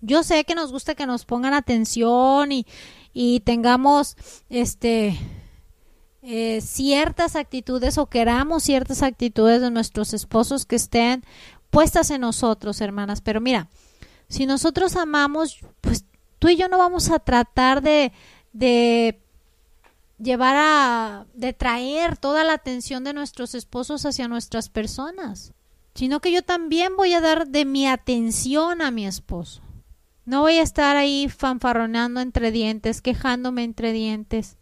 [0.00, 2.66] yo sé que nos gusta que nos pongan atención y,
[3.12, 4.16] y tengamos
[4.48, 5.18] este
[6.26, 11.22] eh, ciertas actitudes o queramos ciertas actitudes de nuestros esposos que estén
[11.68, 13.20] puestas en nosotros, hermanas.
[13.20, 13.68] Pero mira,
[14.28, 16.06] si nosotros amamos, pues
[16.38, 18.12] tú y yo no vamos a tratar de,
[18.54, 19.20] de
[20.18, 25.52] llevar a, de traer toda la atención de nuestros esposos hacia nuestras personas,
[25.94, 29.60] sino que yo también voy a dar de mi atención a mi esposo.
[30.24, 34.56] No voy a estar ahí fanfarroneando entre dientes, quejándome entre dientes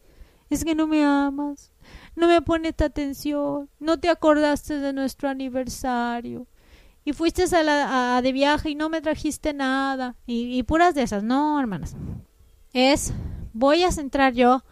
[0.55, 1.71] es que no me amas,
[2.17, 6.47] no me pones atención, no te acordaste de nuestro aniversario
[7.05, 11.23] y fuiste a, la, de viaje y no me trajiste nada y, puras de esas,
[11.23, 11.97] no, hermanas.
[12.73, 13.13] Es,
[13.53, 14.65] voy a centrar yo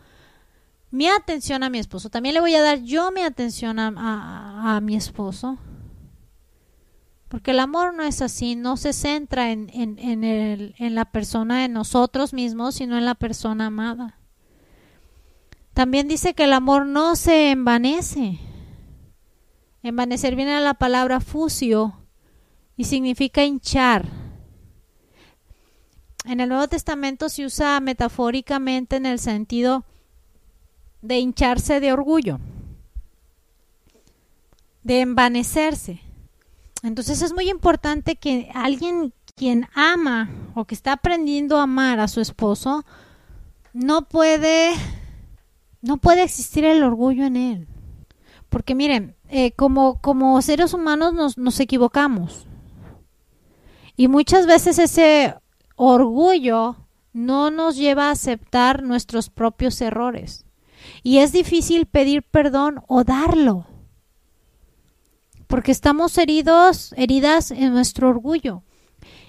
[0.91, 4.81] mi atención a mi esposo, también le voy a dar yo mi atención a, a
[4.81, 5.59] mi esposo.
[7.31, 11.63] Porque el amor no es así, no se centra en, en, el, en la persona
[11.63, 14.19] de nosotros mismos, sino en la persona amada.
[15.75, 18.39] También dice que el amor no se envanece.
[19.83, 21.95] Envanecer viene de la palabra fusio
[22.77, 24.07] y significa hinchar.
[26.25, 29.85] En el Nuevo Testamento se usa metafóricamente en el sentido
[31.01, 32.41] de hincharse de orgullo,
[34.83, 36.01] de envanecerse.
[36.83, 42.09] Entonces es muy importante que alguien quien ama o que está aprendiendo a amar a
[42.09, 42.85] su esposo
[43.73, 44.75] no puede
[45.83, 47.69] no puede existir el orgullo en él.
[48.49, 52.47] Porque miren, eh, como, como seres humanos nos, nos equivocamos.
[53.97, 55.35] Y muchas veces ese
[55.77, 56.77] orgullo
[57.13, 60.45] no nos lleva a aceptar nuestros propios errores.
[61.03, 63.67] Y es difícil pedir perdón o darlo
[65.51, 68.63] porque estamos heridos, heridas en nuestro orgullo.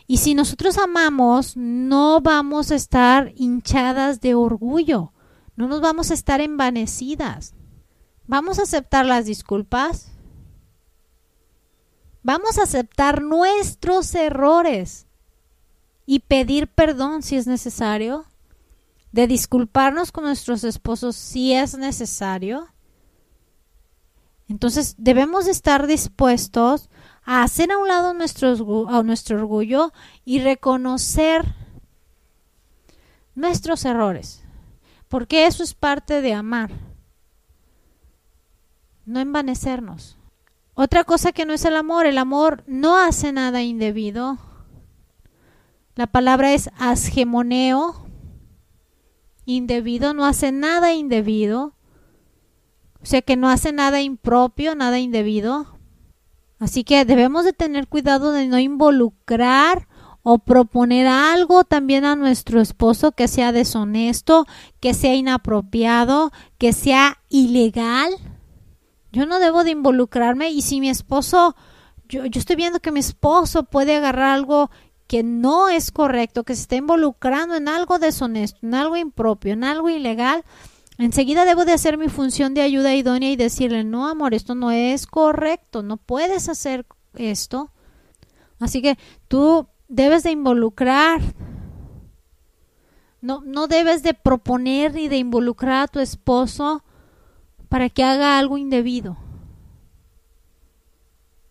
[0.06, 5.11] Y si nosotros amamos, no vamos a estar hinchadas de orgullo,
[5.56, 7.54] no nos vamos a estar envanecidas.
[8.28, 10.12] Vamos a aceptar las disculpas.
[12.24, 15.08] Vamos a aceptar nuestros errores
[16.06, 18.26] y pedir perdón si es necesario,
[19.12, 22.72] de disculparnos con nuestros esposos si es necesario
[24.52, 26.89] entonces debemos estar dispuestos
[27.24, 29.93] a hacer a un lado nuestro, a nuestro orgullo
[30.26, 31.56] y reconocer
[33.34, 34.40] nuestros errores,
[35.12, 36.72] porque eso es parte de amar,
[39.05, 40.18] no envanecernos.
[40.74, 44.38] Otra cosa que no es el amor, el amor no hace nada indebido.
[45.95, 48.07] La palabra es asgemoneo,
[49.43, 51.74] indebido, no hace nada indebido.
[53.01, 55.78] O sea que no hace nada impropio, nada indebido.
[56.57, 59.89] Así que debemos de tener cuidado de no involucrar
[60.24, 64.45] o proponer algo también a nuestro esposo que sea deshonesto,
[64.80, 68.11] que sea inapropiado, que sea ilegal.
[69.11, 71.55] Yo no debo de involucrarme y si mi esposo,
[72.07, 74.69] yo, yo estoy viendo que mi esposo puede agarrar algo
[75.07, 79.63] que no es correcto, que se está involucrando en algo deshonesto, en algo impropio, en
[79.63, 80.45] algo ilegal,
[81.01, 84.69] Enseguida debo de hacer mi función de ayuda idónea y decirle, no, amor, esto no
[84.69, 87.72] es correcto, no puedes hacer esto.
[88.59, 91.21] Así que tú debes de involucrar,
[93.19, 96.83] no, no debes de proponer ni de involucrar a tu esposo
[97.69, 99.17] para que haga algo indebido.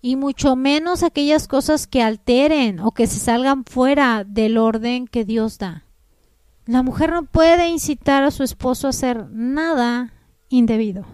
[0.02, 5.26] Y mucho menos aquellas cosas que alteren o que se salgan fuera del orden que
[5.26, 5.84] Dios da.
[6.64, 10.14] La mujer no puede incitar a su esposo a hacer nada
[10.48, 11.04] indebido.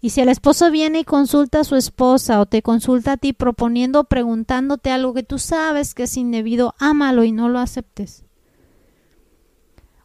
[0.00, 3.32] Y si el esposo viene y consulta a su esposa o te consulta a ti
[3.32, 8.24] proponiendo o preguntándote algo que tú sabes que es indebido, ámalo y no lo aceptes.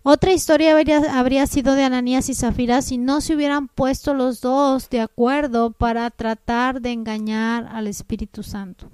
[0.04, 4.40] Otra historia habría, habría, sido de Ananías y Zafira si no se hubieran puesto los
[4.40, 8.92] dos de acuerdo para tratar de engañar al Espíritu Santo.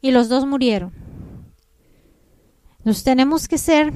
[0.00, 0.92] Y los dos murieron.
[2.84, 3.92] Nos tenemos que ser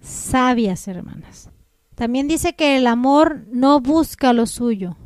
[0.00, 1.50] sabias, hermanas.
[1.98, 4.96] También dice que el amor no busca lo suyo.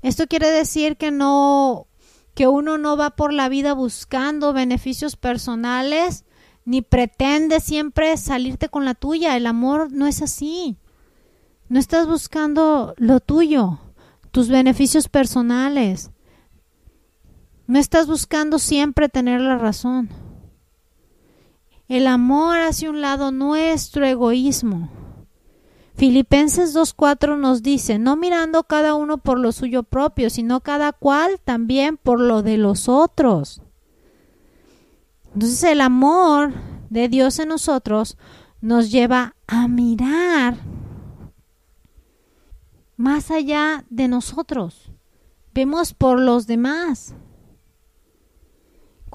[0.00, 1.88] Esto quiere decir que no
[2.34, 6.24] que uno no va por la vida buscando beneficios personales
[6.64, 9.36] ni pretende siempre salirte con la tuya.
[9.36, 10.76] El amor no es así.
[11.68, 13.80] No estás buscando lo tuyo,
[14.30, 16.12] tus beneficios personales.
[17.66, 20.25] No estás buscando siempre tener la razón.
[21.88, 24.90] El amor hacia un lado nuestro egoísmo.
[25.94, 31.40] Filipenses 2.4 nos dice, no mirando cada uno por lo suyo propio, sino cada cual
[31.42, 33.62] también por lo de los otros.
[35.32, 36.52] Entonces el amor
[36.90, 38.18] de Dios en nosotros
[38.60, 40.56] nos lleva a mirar
[42.96, 44.90] más allá de nosotros.
[45.54, 47.14] Vemos por los demás.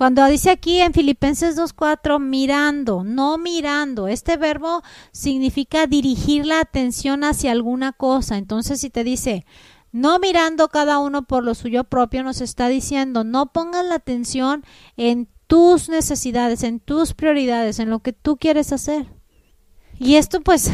[0.01, 4.81] Cuando dice aquí en Filipenses 2.4, mirando, no mirando, este verbo
[5.11, 8.39] significa dirigir la atención hacia alguna cosa.
[8.39, 9.45] Entonces, si te dice,
[9.91, 14.65] no mirando cada uno por lo suyo propio, nos está diciendo, no pongas la atención
[14.97, 19.05] en tus necesidades, en tus prioridades, en lo que tú quieres hacer.
[19.99, 20.71] Y esto pues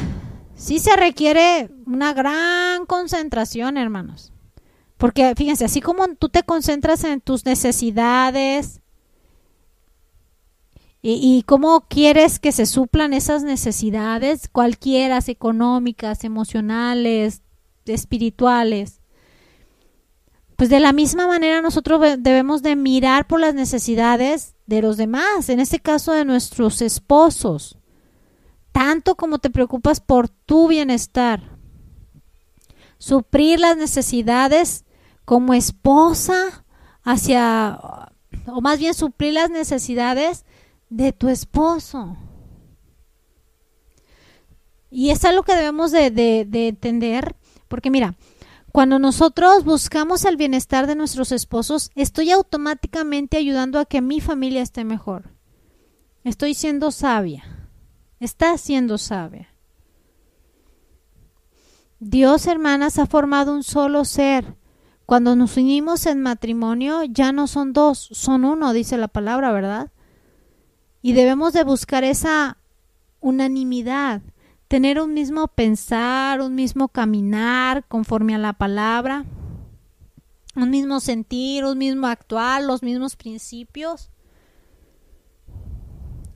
[0.55, 4.31] sí se requiere una gran concentración, hermanos.
[4.95, 8.79] Porque fíjense, así como tú te concentras en tus necesidades,
[11.09, 17.41] y, cómo quieres que se suplan esas necesidades, cualquiera, económicas, emocionales,
[17.85, 18.99] espirituales.
[20.57, 25.47] pues de la misma manera nosotros debemos de mirar por las necesidades de los demás,
[25.47, 27.77] en este caso de nuestros esposos,
[28.73, 31.57] tanto como te preocupas por tu bienestar.
[32.97, 34.83] Suplir las necesidades
[35.23, 36.65] como esposa
[37.03, 37.79] hacia,
[38.47, 40.43] o más bien suplir las necesidades
[40.89, 42.17] de tu esposo.
[44.89, 47.35] Y es algo que debemos de, de entender,
[47.67, 48.15] porque mira,
[48.71, 54.61] cuando nosotros buscamos el bienestar de nuestros esposos, estoy automáticamente ayudando a que mi familia
[54.61, 55.31] esté mejor.
[56.23, 57.43] Estoy siendo sabia.
[58.19, 59.49] Está siendo sabia.
[61.99, 64.55] Dios, hermanas, ha formado un solo ser.
[65.05, 69.91] Cuando nos unimos en matrimonio, ya no son dos, son uno, dice la palabra, ¿verdad?
[71.07, 72.57] Y debemos de buscar esa
[73.21, 74.21] unanimidad,
[74.67, 79.23] tener un mismo pensar, un mismo caminar conforme a la palabra,
[80.57, 84.09] un mismo sentir, un mismo actuar, los mismos principios.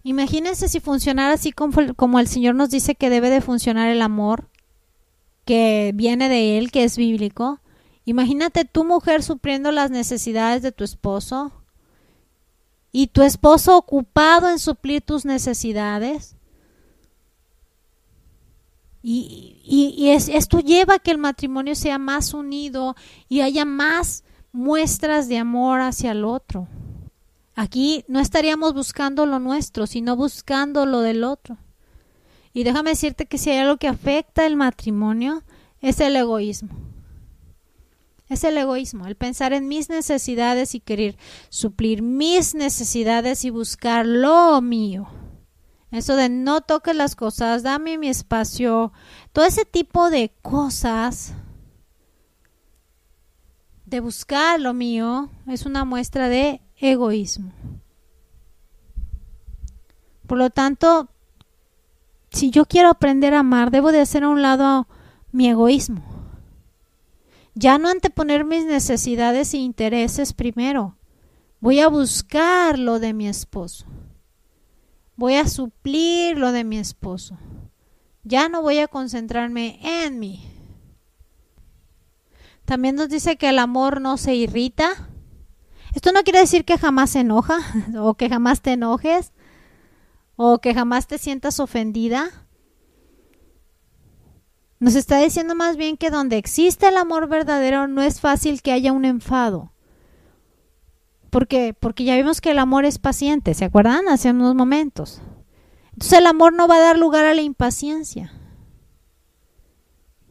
[0.03, 4.01] Imagínense si funcionara así como, como, el Señor nos dice que debe de funcionar el
[4.01, 4.47] amor,
[5.43, 7.59] que viene de Él, que es bíblico.
[8.05, 11.61] Imagínate tu mujer supliendo las necesidades de tu esposo
[12.92, 16.36] y tu esposo ocupado en suplir tus necesidades.
[19.04, 22.96] Y, esto lleva a que el matrimonio sea más unido
[23.28, 26.68] y haya más muestras de amor hacia el otro.
[27.56, 31.58] Aquí no estaríamos buscando lo nuestro, sino buscando lo del otro.
[32.54, 35.44] Y déjame decirte que si hay algo que afecta el matrimonio,
[35.80, 36.91] es el egoísmo.
[38.32, 41.18] Es el egoísmo, el pensar en mis necesidades y querer
[41.50, 45.10] suplir mis necesidades y buscar lo mío.
[45.92, 48.94] Eso de no toques las cosas, dame mi espacio,
[49.34, 51.34] todo ese tipo de cosas
[53.86, 57.52] de buscar lo mío es una muestra de egoísmo.
[60.26, 61.10] Por lo tanto,
[62.30, 64.88] si yo quiero aprender a amar, debo de hacer a un lado
[65.34, 66.20] mi egoísmo.
[67.54, 70.97] Ya no anteponer mis necesidades e intereses primero.
[71.60, 73.86] Voy a buscar lo de mi esposo.
[75.16, 77.38] Voy a suplir lo de mi esposo.
[78.24, 80.47] Ya no voy a concentrarme en mí.
[82.66, 85.10] También nos dice que el amor no se irrita.
[85.93, 87.58] Esto no quiere decir que jamás se enoja
[87.99, 89.34] o que jamás te enojes
[90.36, 92.30] o que jamás te sientas ofendida.
[94.82, 98.72] Nos está diciendo más bien que donde existe el amor verdadero no es fácil que
[98.72, 99.72] haya un enfado.
[101.30, 104.10] Porque, porque ya vimos que el amor es paciente, ¿se acuerdan?
[104.10, 105.22] Hace unos momentos.
[105.94, 108.34] Entonces el amor no va a dar lugar a la impaciencia.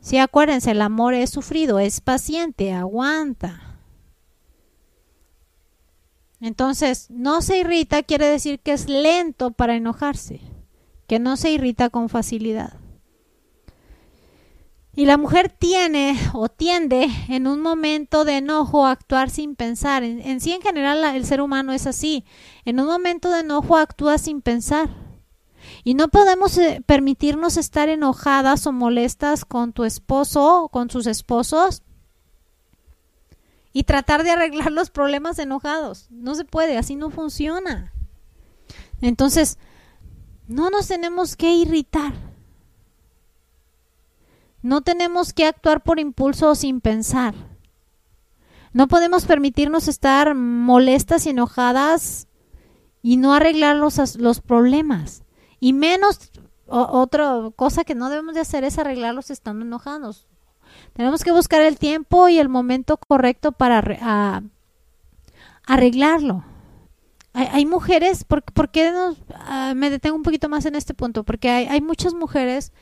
[0.00, 3.78] Sí, acuérdense, el amor es sufrido, es paciente, aguanta.
[6.40, 10.40] Entonces, no se irrita quiere decir que es lento para enojarse,
[11.06, 12.79] que no se irrita con facilidad.
[15.00, 20.02] Y la mujer tiene o tiende en un momento de enojo a actuar sin pensar.
[20.02, 22.26] En, sí, en general, el ser humano es así.
[22.66, 24.90] En un momento de enojo actúa sin pensar.
[25.84, 31.06] Y no podemos eh, permitirnos estar enojadas o molestas con tu esposo o con sus
[31.06, 31.82] esposos
[33.72, 36.08] y tratar de arreglar los problemas enojados.
[36.10, 37.94] No se puede, así no funciona.
[39.00, 39.56] Entonces,
[40.46, 42.29] no nos tenemos que irritar
[44.62, 47.34] no tenemos que actuar por impulso o sin pensar.
[48.72, 52.28] No podemos permitirnos estar molestas y enojadas
[53.02, 55.24] y no arreglar los, los problemas.
[55.58, 56.30] Y menos,
[56.66, 60.26] otra cosa que no debemos de hacer es arreglarlos estando enojados.
[60.92, 64.42] Tenemos que buscar el tiempo y el momento correcto para
[65.66, 66.44] arreglarlo.
[67.32, 68.92] Hay, mujeres, ¿por, qué
[69.34, 71.22] ah, me detengo un poquito más en este punto?
[71.22, 72.72] Porque hay, hay muchas mujeres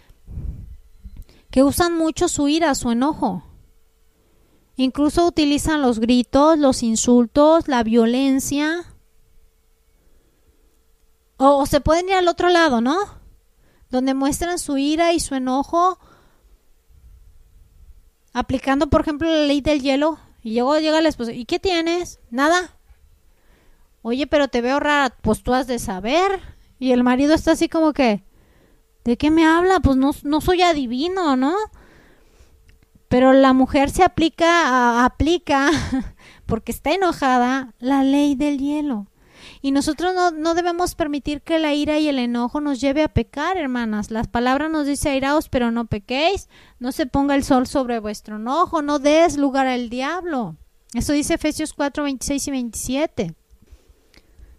[1.63, 3.45] usan mucho su ira, su enojo.
[4.77, 8.85] Incluso utilizan los gritos, los insultos, la violencia.
[11.37, 12.97] O, se pueden ir al otro lado, ¿no?
[13.91, 15.99] Donde muestran su ira y su enojo
[18.33, 20.19] aplicando, por ejemplo, la ley del hielo.
[20.43, 22.21] Y luego llega el esposo, ¿y qué tienes?
[22.31, 22.77] Nada.
[24.03, 26.41] Oye, pero te veo rara, pues tú has de saber.
[26.79, 28.23] Y el marido está así como que,
[29.05, 29.81] ¿De qué me habla?
[29.81, 31.55] Pues no, no soy adivino, ¿no?
[33.09, 35.71] Pero la mujer se aplica, aplica,
[36.47, 39.07] porque está enojada, la ley del hielo.
[39.63, 43.09] Y nosotros no, no, debemos permitir que la ira y el enojo nos lleve a
[43.09, 44.11] pecar, hermanas.
[44.11, 46.49] Las palabras nos dice airaos, pero no pequéis.
[46.79, 50.57] No se ponga el sol sobre vuestro enojo, no des lugar al diablo.
[50.95, 53.35] Eso dice Efesios 4, 26 y 27.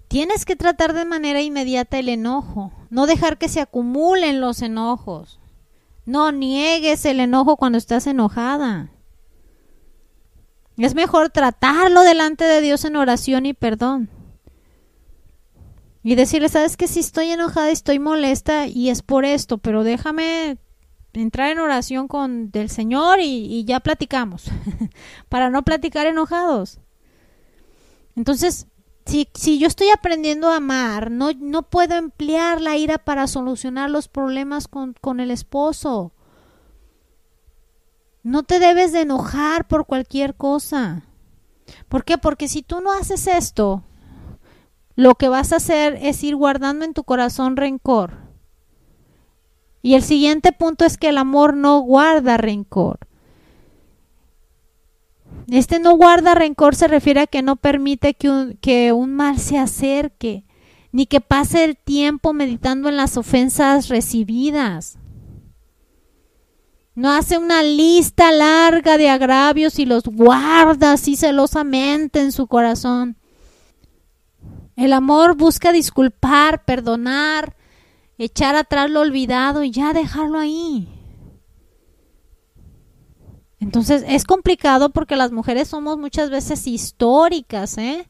[0.07, 5.39] Tienes que tratar de manera inmediata el enojo, no dejar que se acumulen los enojos.
[6.05, 8.91] No niegues el enojo cuando estás enojada.
[10.77, 14.09] Es mejor tratarlo delante de Dios en oración y perdón.
[16.03, 20.57] Y decirle, sabes que si estoy enojada, estoy molesta y es por esto, pero déjame
[21.13, 24.45] entrar en oración con el Señor y, y ya platicamos,
[25.29, 26.79] para no platicar enojados.
[28.15, 28.67] Entonces,
[29.09, 34.07] si, yo estoy aprendiendo a amar, no, no puedo emplear la ira para solucionar los
[34.07, 36.13] problemas con, con el esposo.
[38.21, 41.03] No te debes de enojar por cualquier cosa.
[41.87, 42.17] ¿Por qué?
[42.17, 43.83] Porque si tú no haces esto,
[44.95, 48.29] lo que vas a hacer es ir guardando en tu corazón rencor.
[49.81, 53.08] Y el siguiente punto es que el amor no guarda rencor.
[55.49, 59.39] Este no guarda rencor se refiere a que no permite que un, que un mal
[59.39, 60.45] se acerque,
[60.91, 64.99] ni que pase el tiempo meditando en las ofensas recibidas.
[66.93, 73.15] No hace una lista larga de agravios y los guarda así celosamente en su corazón.
[74.75, 77.55] El amor busca disculpar, perdonar,
[78.17, 80.98] echar atrás lo olvidado y ya dejarlo ahí.
[83.59, 88.07] Entonces es complicado porque las mujeres somos muchas veces históricas, ¿eh?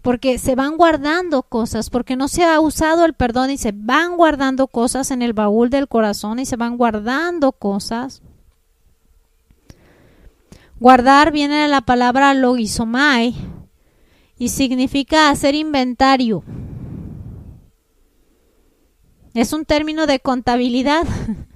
[0.00, 4.16] Porque se van guardando cosas, porque no se ha usado el perdón y se van
[4.16, 8.22] guardando cosas en el baúl del corazón y se van guardando cosas.
[10.80, 13.34] Guardar viene de la palabra logisomai
[14.38, 16.44] y significa hacer inventario.
[19.32, 21.04] Es un término de contabilidad.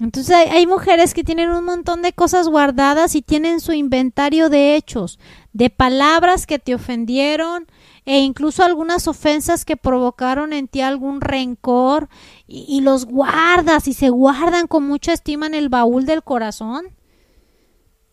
[0.00, 4.74] Entonces hay, mujeres que tienen un montón de cosas guardadas y tienen su inventario de
[4.74, 5.18] hechos,
[5.52, 7.66] de palabras que te ofendieron
[8.04, 12.08] e incluso algunas ofensas que provocaron en ti algún rencor
[12.46, 16.86] y, y los guardas y se guardan con mucha estima en el baúl del corazón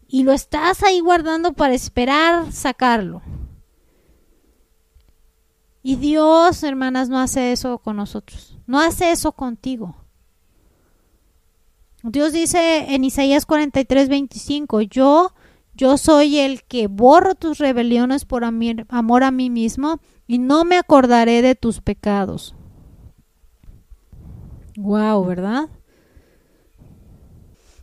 [0.07, 3.21] y lo estás ahí guardando para esperar sacarlo.
[5.83, 10.00] Y Dios, hermanas, no hace eso con nosotros, no hace eso contigo.
[12.03, 15.33] Dios dice en Isaías 43, 25, yo,
[15.75, 20.77] yo soy el que borro tus rebeliones por amor a mí mismo y no me
[20.77, 22.55] acordaré de tus pecados.
[24.77, 25.69] Wow, ¿verdad?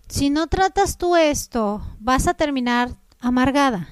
[0.09, 2.91] Si no tratas tú esto, vas a terminar
[3.21, 3.89] amargada.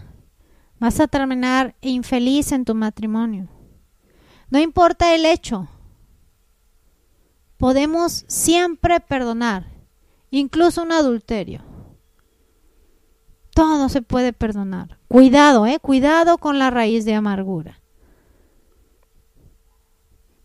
[0.79, 3.49] Vas a terminar infeliz en tu matrimonio.
[4.51, 5.69] No importa el hecho.
[7.59, 9.76] Podemos siempre perdonar
[10.39, 11.63] incluso un adulterio.
[13.55, 14.99] Todo se puede perdonar.
[15.09, 17.81] Cuidado, eh, cuidado con la raíz de amargura.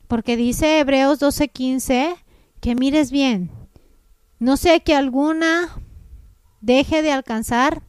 [0.08, 2.16] Porque dice Hebreos 12:15
[2.60, 3.52] que mires bien,
[4.40, 5.70] no sea que alguna
[6.62, 7.84] deje de alcanzar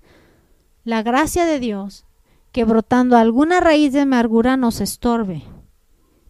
[0.84, 2.07] la gracia de Dios,
[2.53, 5.42] que brotando alguna raíz de amargura nos estorbe,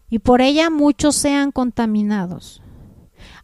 [0.09, 2.62] y por ella muchos sean contaminados.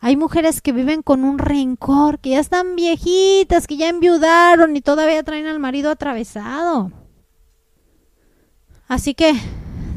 [0.01, 4.81] Hay mujeres que viven con un rencor, que ya están viejitas, que ya enviudaron y
[4.81, 6.91] todavía traen al marido atravesado.
[8.87, 9.33] Así que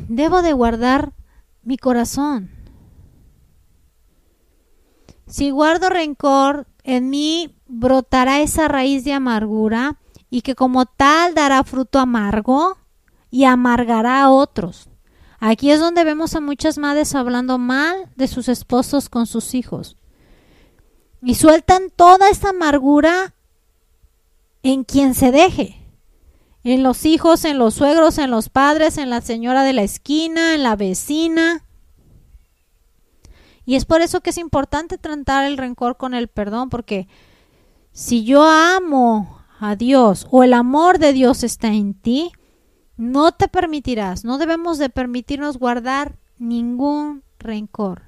[0.09, 1.13] debo de guardar
[1.63, 2.51] mi corazón.
[5.27, 11.63] Si guardo rencor, en mí brotará esa raíz de amargura y que como tal dará
[11.63, 12.77] fruto amargo
[13.31, 14.89] y amargará a otros.
[15.45, 19.97] Aquí es donde vemos a muchas madres hablando mal de sus esposos con sus hijos.
[21.21, 23.35] Y sueltan toda esta amargura
[24.63, 25.85] en quien se deje.
[26.63, 30.55] En los hijos, en los suegros, en los padres, en la señora de la esquina,
[30.55, 31.65] en la vecina.
[33.67, 37.09] Y es por eso que es importante tratar el rencor con el perdón, porque
[37.91, 42.31] si yo amo a Dios o el amor de Dios está en ti,
[42.97, 48.03] no te permitirás, no debemos de permitirnos guardar ningún rencor.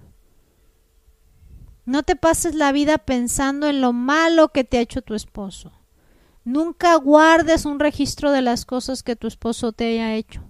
[1.87, 5.73] No te pases la vida pensando en lo malo que te ha hecho tu esposo.
[6.45, 10.43] Nunca guardes un registro de las cosas que tu esposo te haya hecho.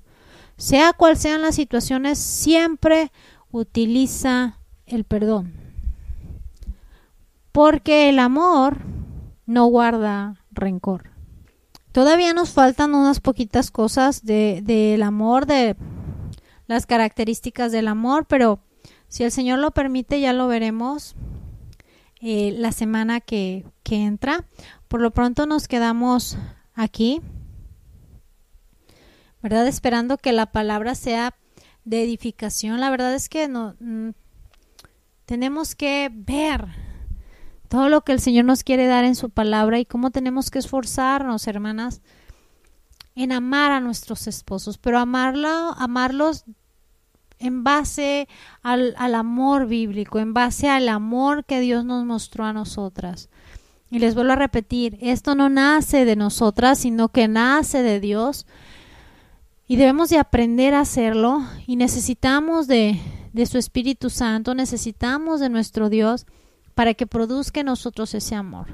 [0.57, 3.11] Sea cual sean las situaciones, siempre
[3.51, 5.55] utiliza el perdón.
[7.51, 8.79] Porque el amor
[9.47, 11.14] no guarda rencor.
[11.95, 15.77] Todavía nos faltan unas poquitas cosas del de, amor, de
[16.67, 18.59] las características del amor, pero
[19.07, 21.15] si el Señor lo permite ya lo veremos
[22.21, 24.45] eh, la semana que, que entra.
[24.89, 26.37] Por lo pronto nos quedamos
[26.75, 27.23] aquí,
[29.41, 29.69] ¿verdad?
[29.69, 31.37] Esperando que la palabra sea
[31.85, 32.81] de edificación.
[32.81, 34.09] La verdad es que no, mm,
[35.27, 36.67] tenemos que ver
[37.69, 40.59] todo lo que el Señor nos quiere dar en su palabra y cómo tenemos que
[40.59, 42.03] esforzarnos, hermanas,
[43.15, 46.45] en amar a nuestros esposos, pero amarlo, amarlos
[47.39, 48.29] en base
[48.63, 53.29] al, al, amor bíblico, en base al amor que Dios nos mostró a nosotras.
[53.91, 58.47] Y les vuelvo a repetir, esto no nace de nosotras, sino que nace de Dios.
[59.69, 62.99] Y debemos de aprender a hacerlo y necesitamos de,
[63.33, 66.27] de su Espíritu Santo, necesitamos de nuestro Dios
[66.75, 68.69] para que produzca en nosotros ese amor.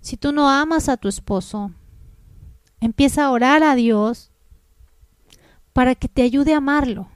[0.00, 1.72] Si tú no amas a tu esposo,
[2.80, 4.30] empieza a orar a Dios
[5.72, 7.08] para que te ayude a amarlo,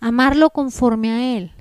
[0.00, 1.52] amarlo conforme a Él,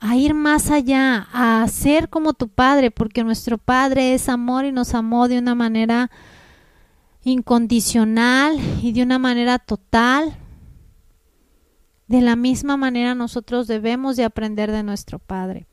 [0.00, 4.72] a ir más allá, a ser como tu Padre, porque nuestro Padre es amor y
[4.72, 6.10] nos amó de una manera
[7.24, 10.36] incondicional y de una manera total
[12.08, 15.66] de la misma manera nosotros debemos de aprender de nuestro Padre.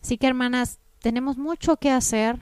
[0.00, 2.40] Así que hermanas, tenemos mucho que hacer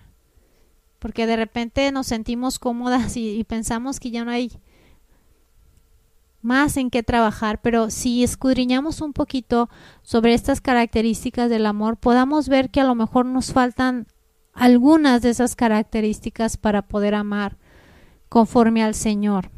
[0.99, 4.51] porque de repente nos sentimos cómodas y, y pensamos que ya no hay
[6.43, 9.69] más en qué trabajar, pero si escudriñamos un poquito
[10.03, 14.07] sobre estas características del amor, podamos ver que a lo mejor nos faltan
[14.53, 17.57] algunas de esas características para poder amar
[18.29, 19.51] conforme al Señor.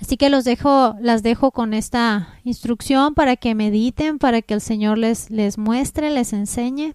[0.00, 4.60] Así que los dejo, las dejo con esta instrucción para que mediten, para que el
[4.60, 6.94] Señor les, les muestre, les enseñe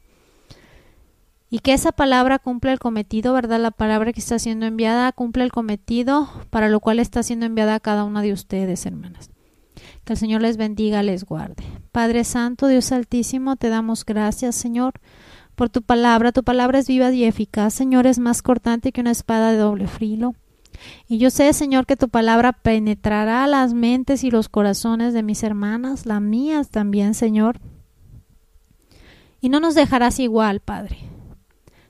[1.53, 3.59] y que esa palabra cumpla el cometido, ¿verdad?
[3.59, 7.75] La palabra que está siendo enviada cumple el cometido para lo cual está siendo enviada
[7.75, 9.29] a cada una de ustedes, hermanas.
[10.05, 11.65] Que el Señor les bendiga, les guarde.
[11.91, 14.93] Padre Santo, Dios Altísimo, te damos gracias, Señor,
[15.55, 16.31] por tu palabra.
[16.31, 19.87] Tu palabra es viva y eficaz, Señor, es más cortante que una espada de doble
[19.87, 20.35] filo
[21.07, 25.43] y yo sé, Señor, que tu palabra penetrará las mentes y los corazones de mis
[25.43, 27.59] hermanas, las mías también, Señor.
[29.39, 30.97] Y no nos dejarás igual, Padre.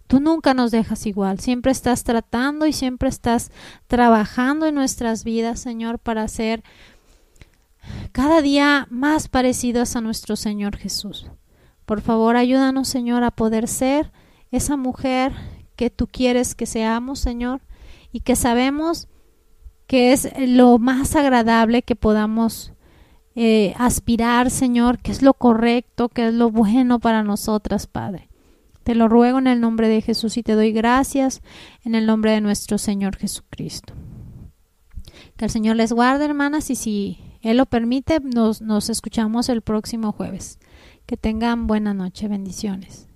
[0.07, 3.49] Tú nunca nos dejas igual, siempre estás tratando y siempre estás
[3.87, 6.63] trabajando en nuestras vidas, Señor, para ser
[8.11, 11.27] cada día más parecidos a nuestro Señor Jesús.
[11.85, 14.11] Por favor, ayúdanos, Señor, a poder ser
[14.51, 15.33] esa mujer
[15.75, 17.61] que tú quieres que seamos, Señor,
[18.11, 19.07] y que sabemos
[19.87, 22.73] que es lo más agradable que podamos
[23.35, 28.29] eh, aspirar, Señor, que es lo correcto, que es lo bueno para nosotras, Padre.
[28.83, 31.41] Te lo ruego en el nombre de Jesús y te doy gracias
[31.83, 33.93] en el nombre de nuestro Señor Jesucristo.
[35.37, 39.61] Que el Señor les guarde, hermanas, y si Él lo permite, nos, nos escuchamos el
[39.61, 40.59] próximo jueves.
[41.05, 42.27] Que tengan buena noche.
[42.27, 43.07] Bendiciones.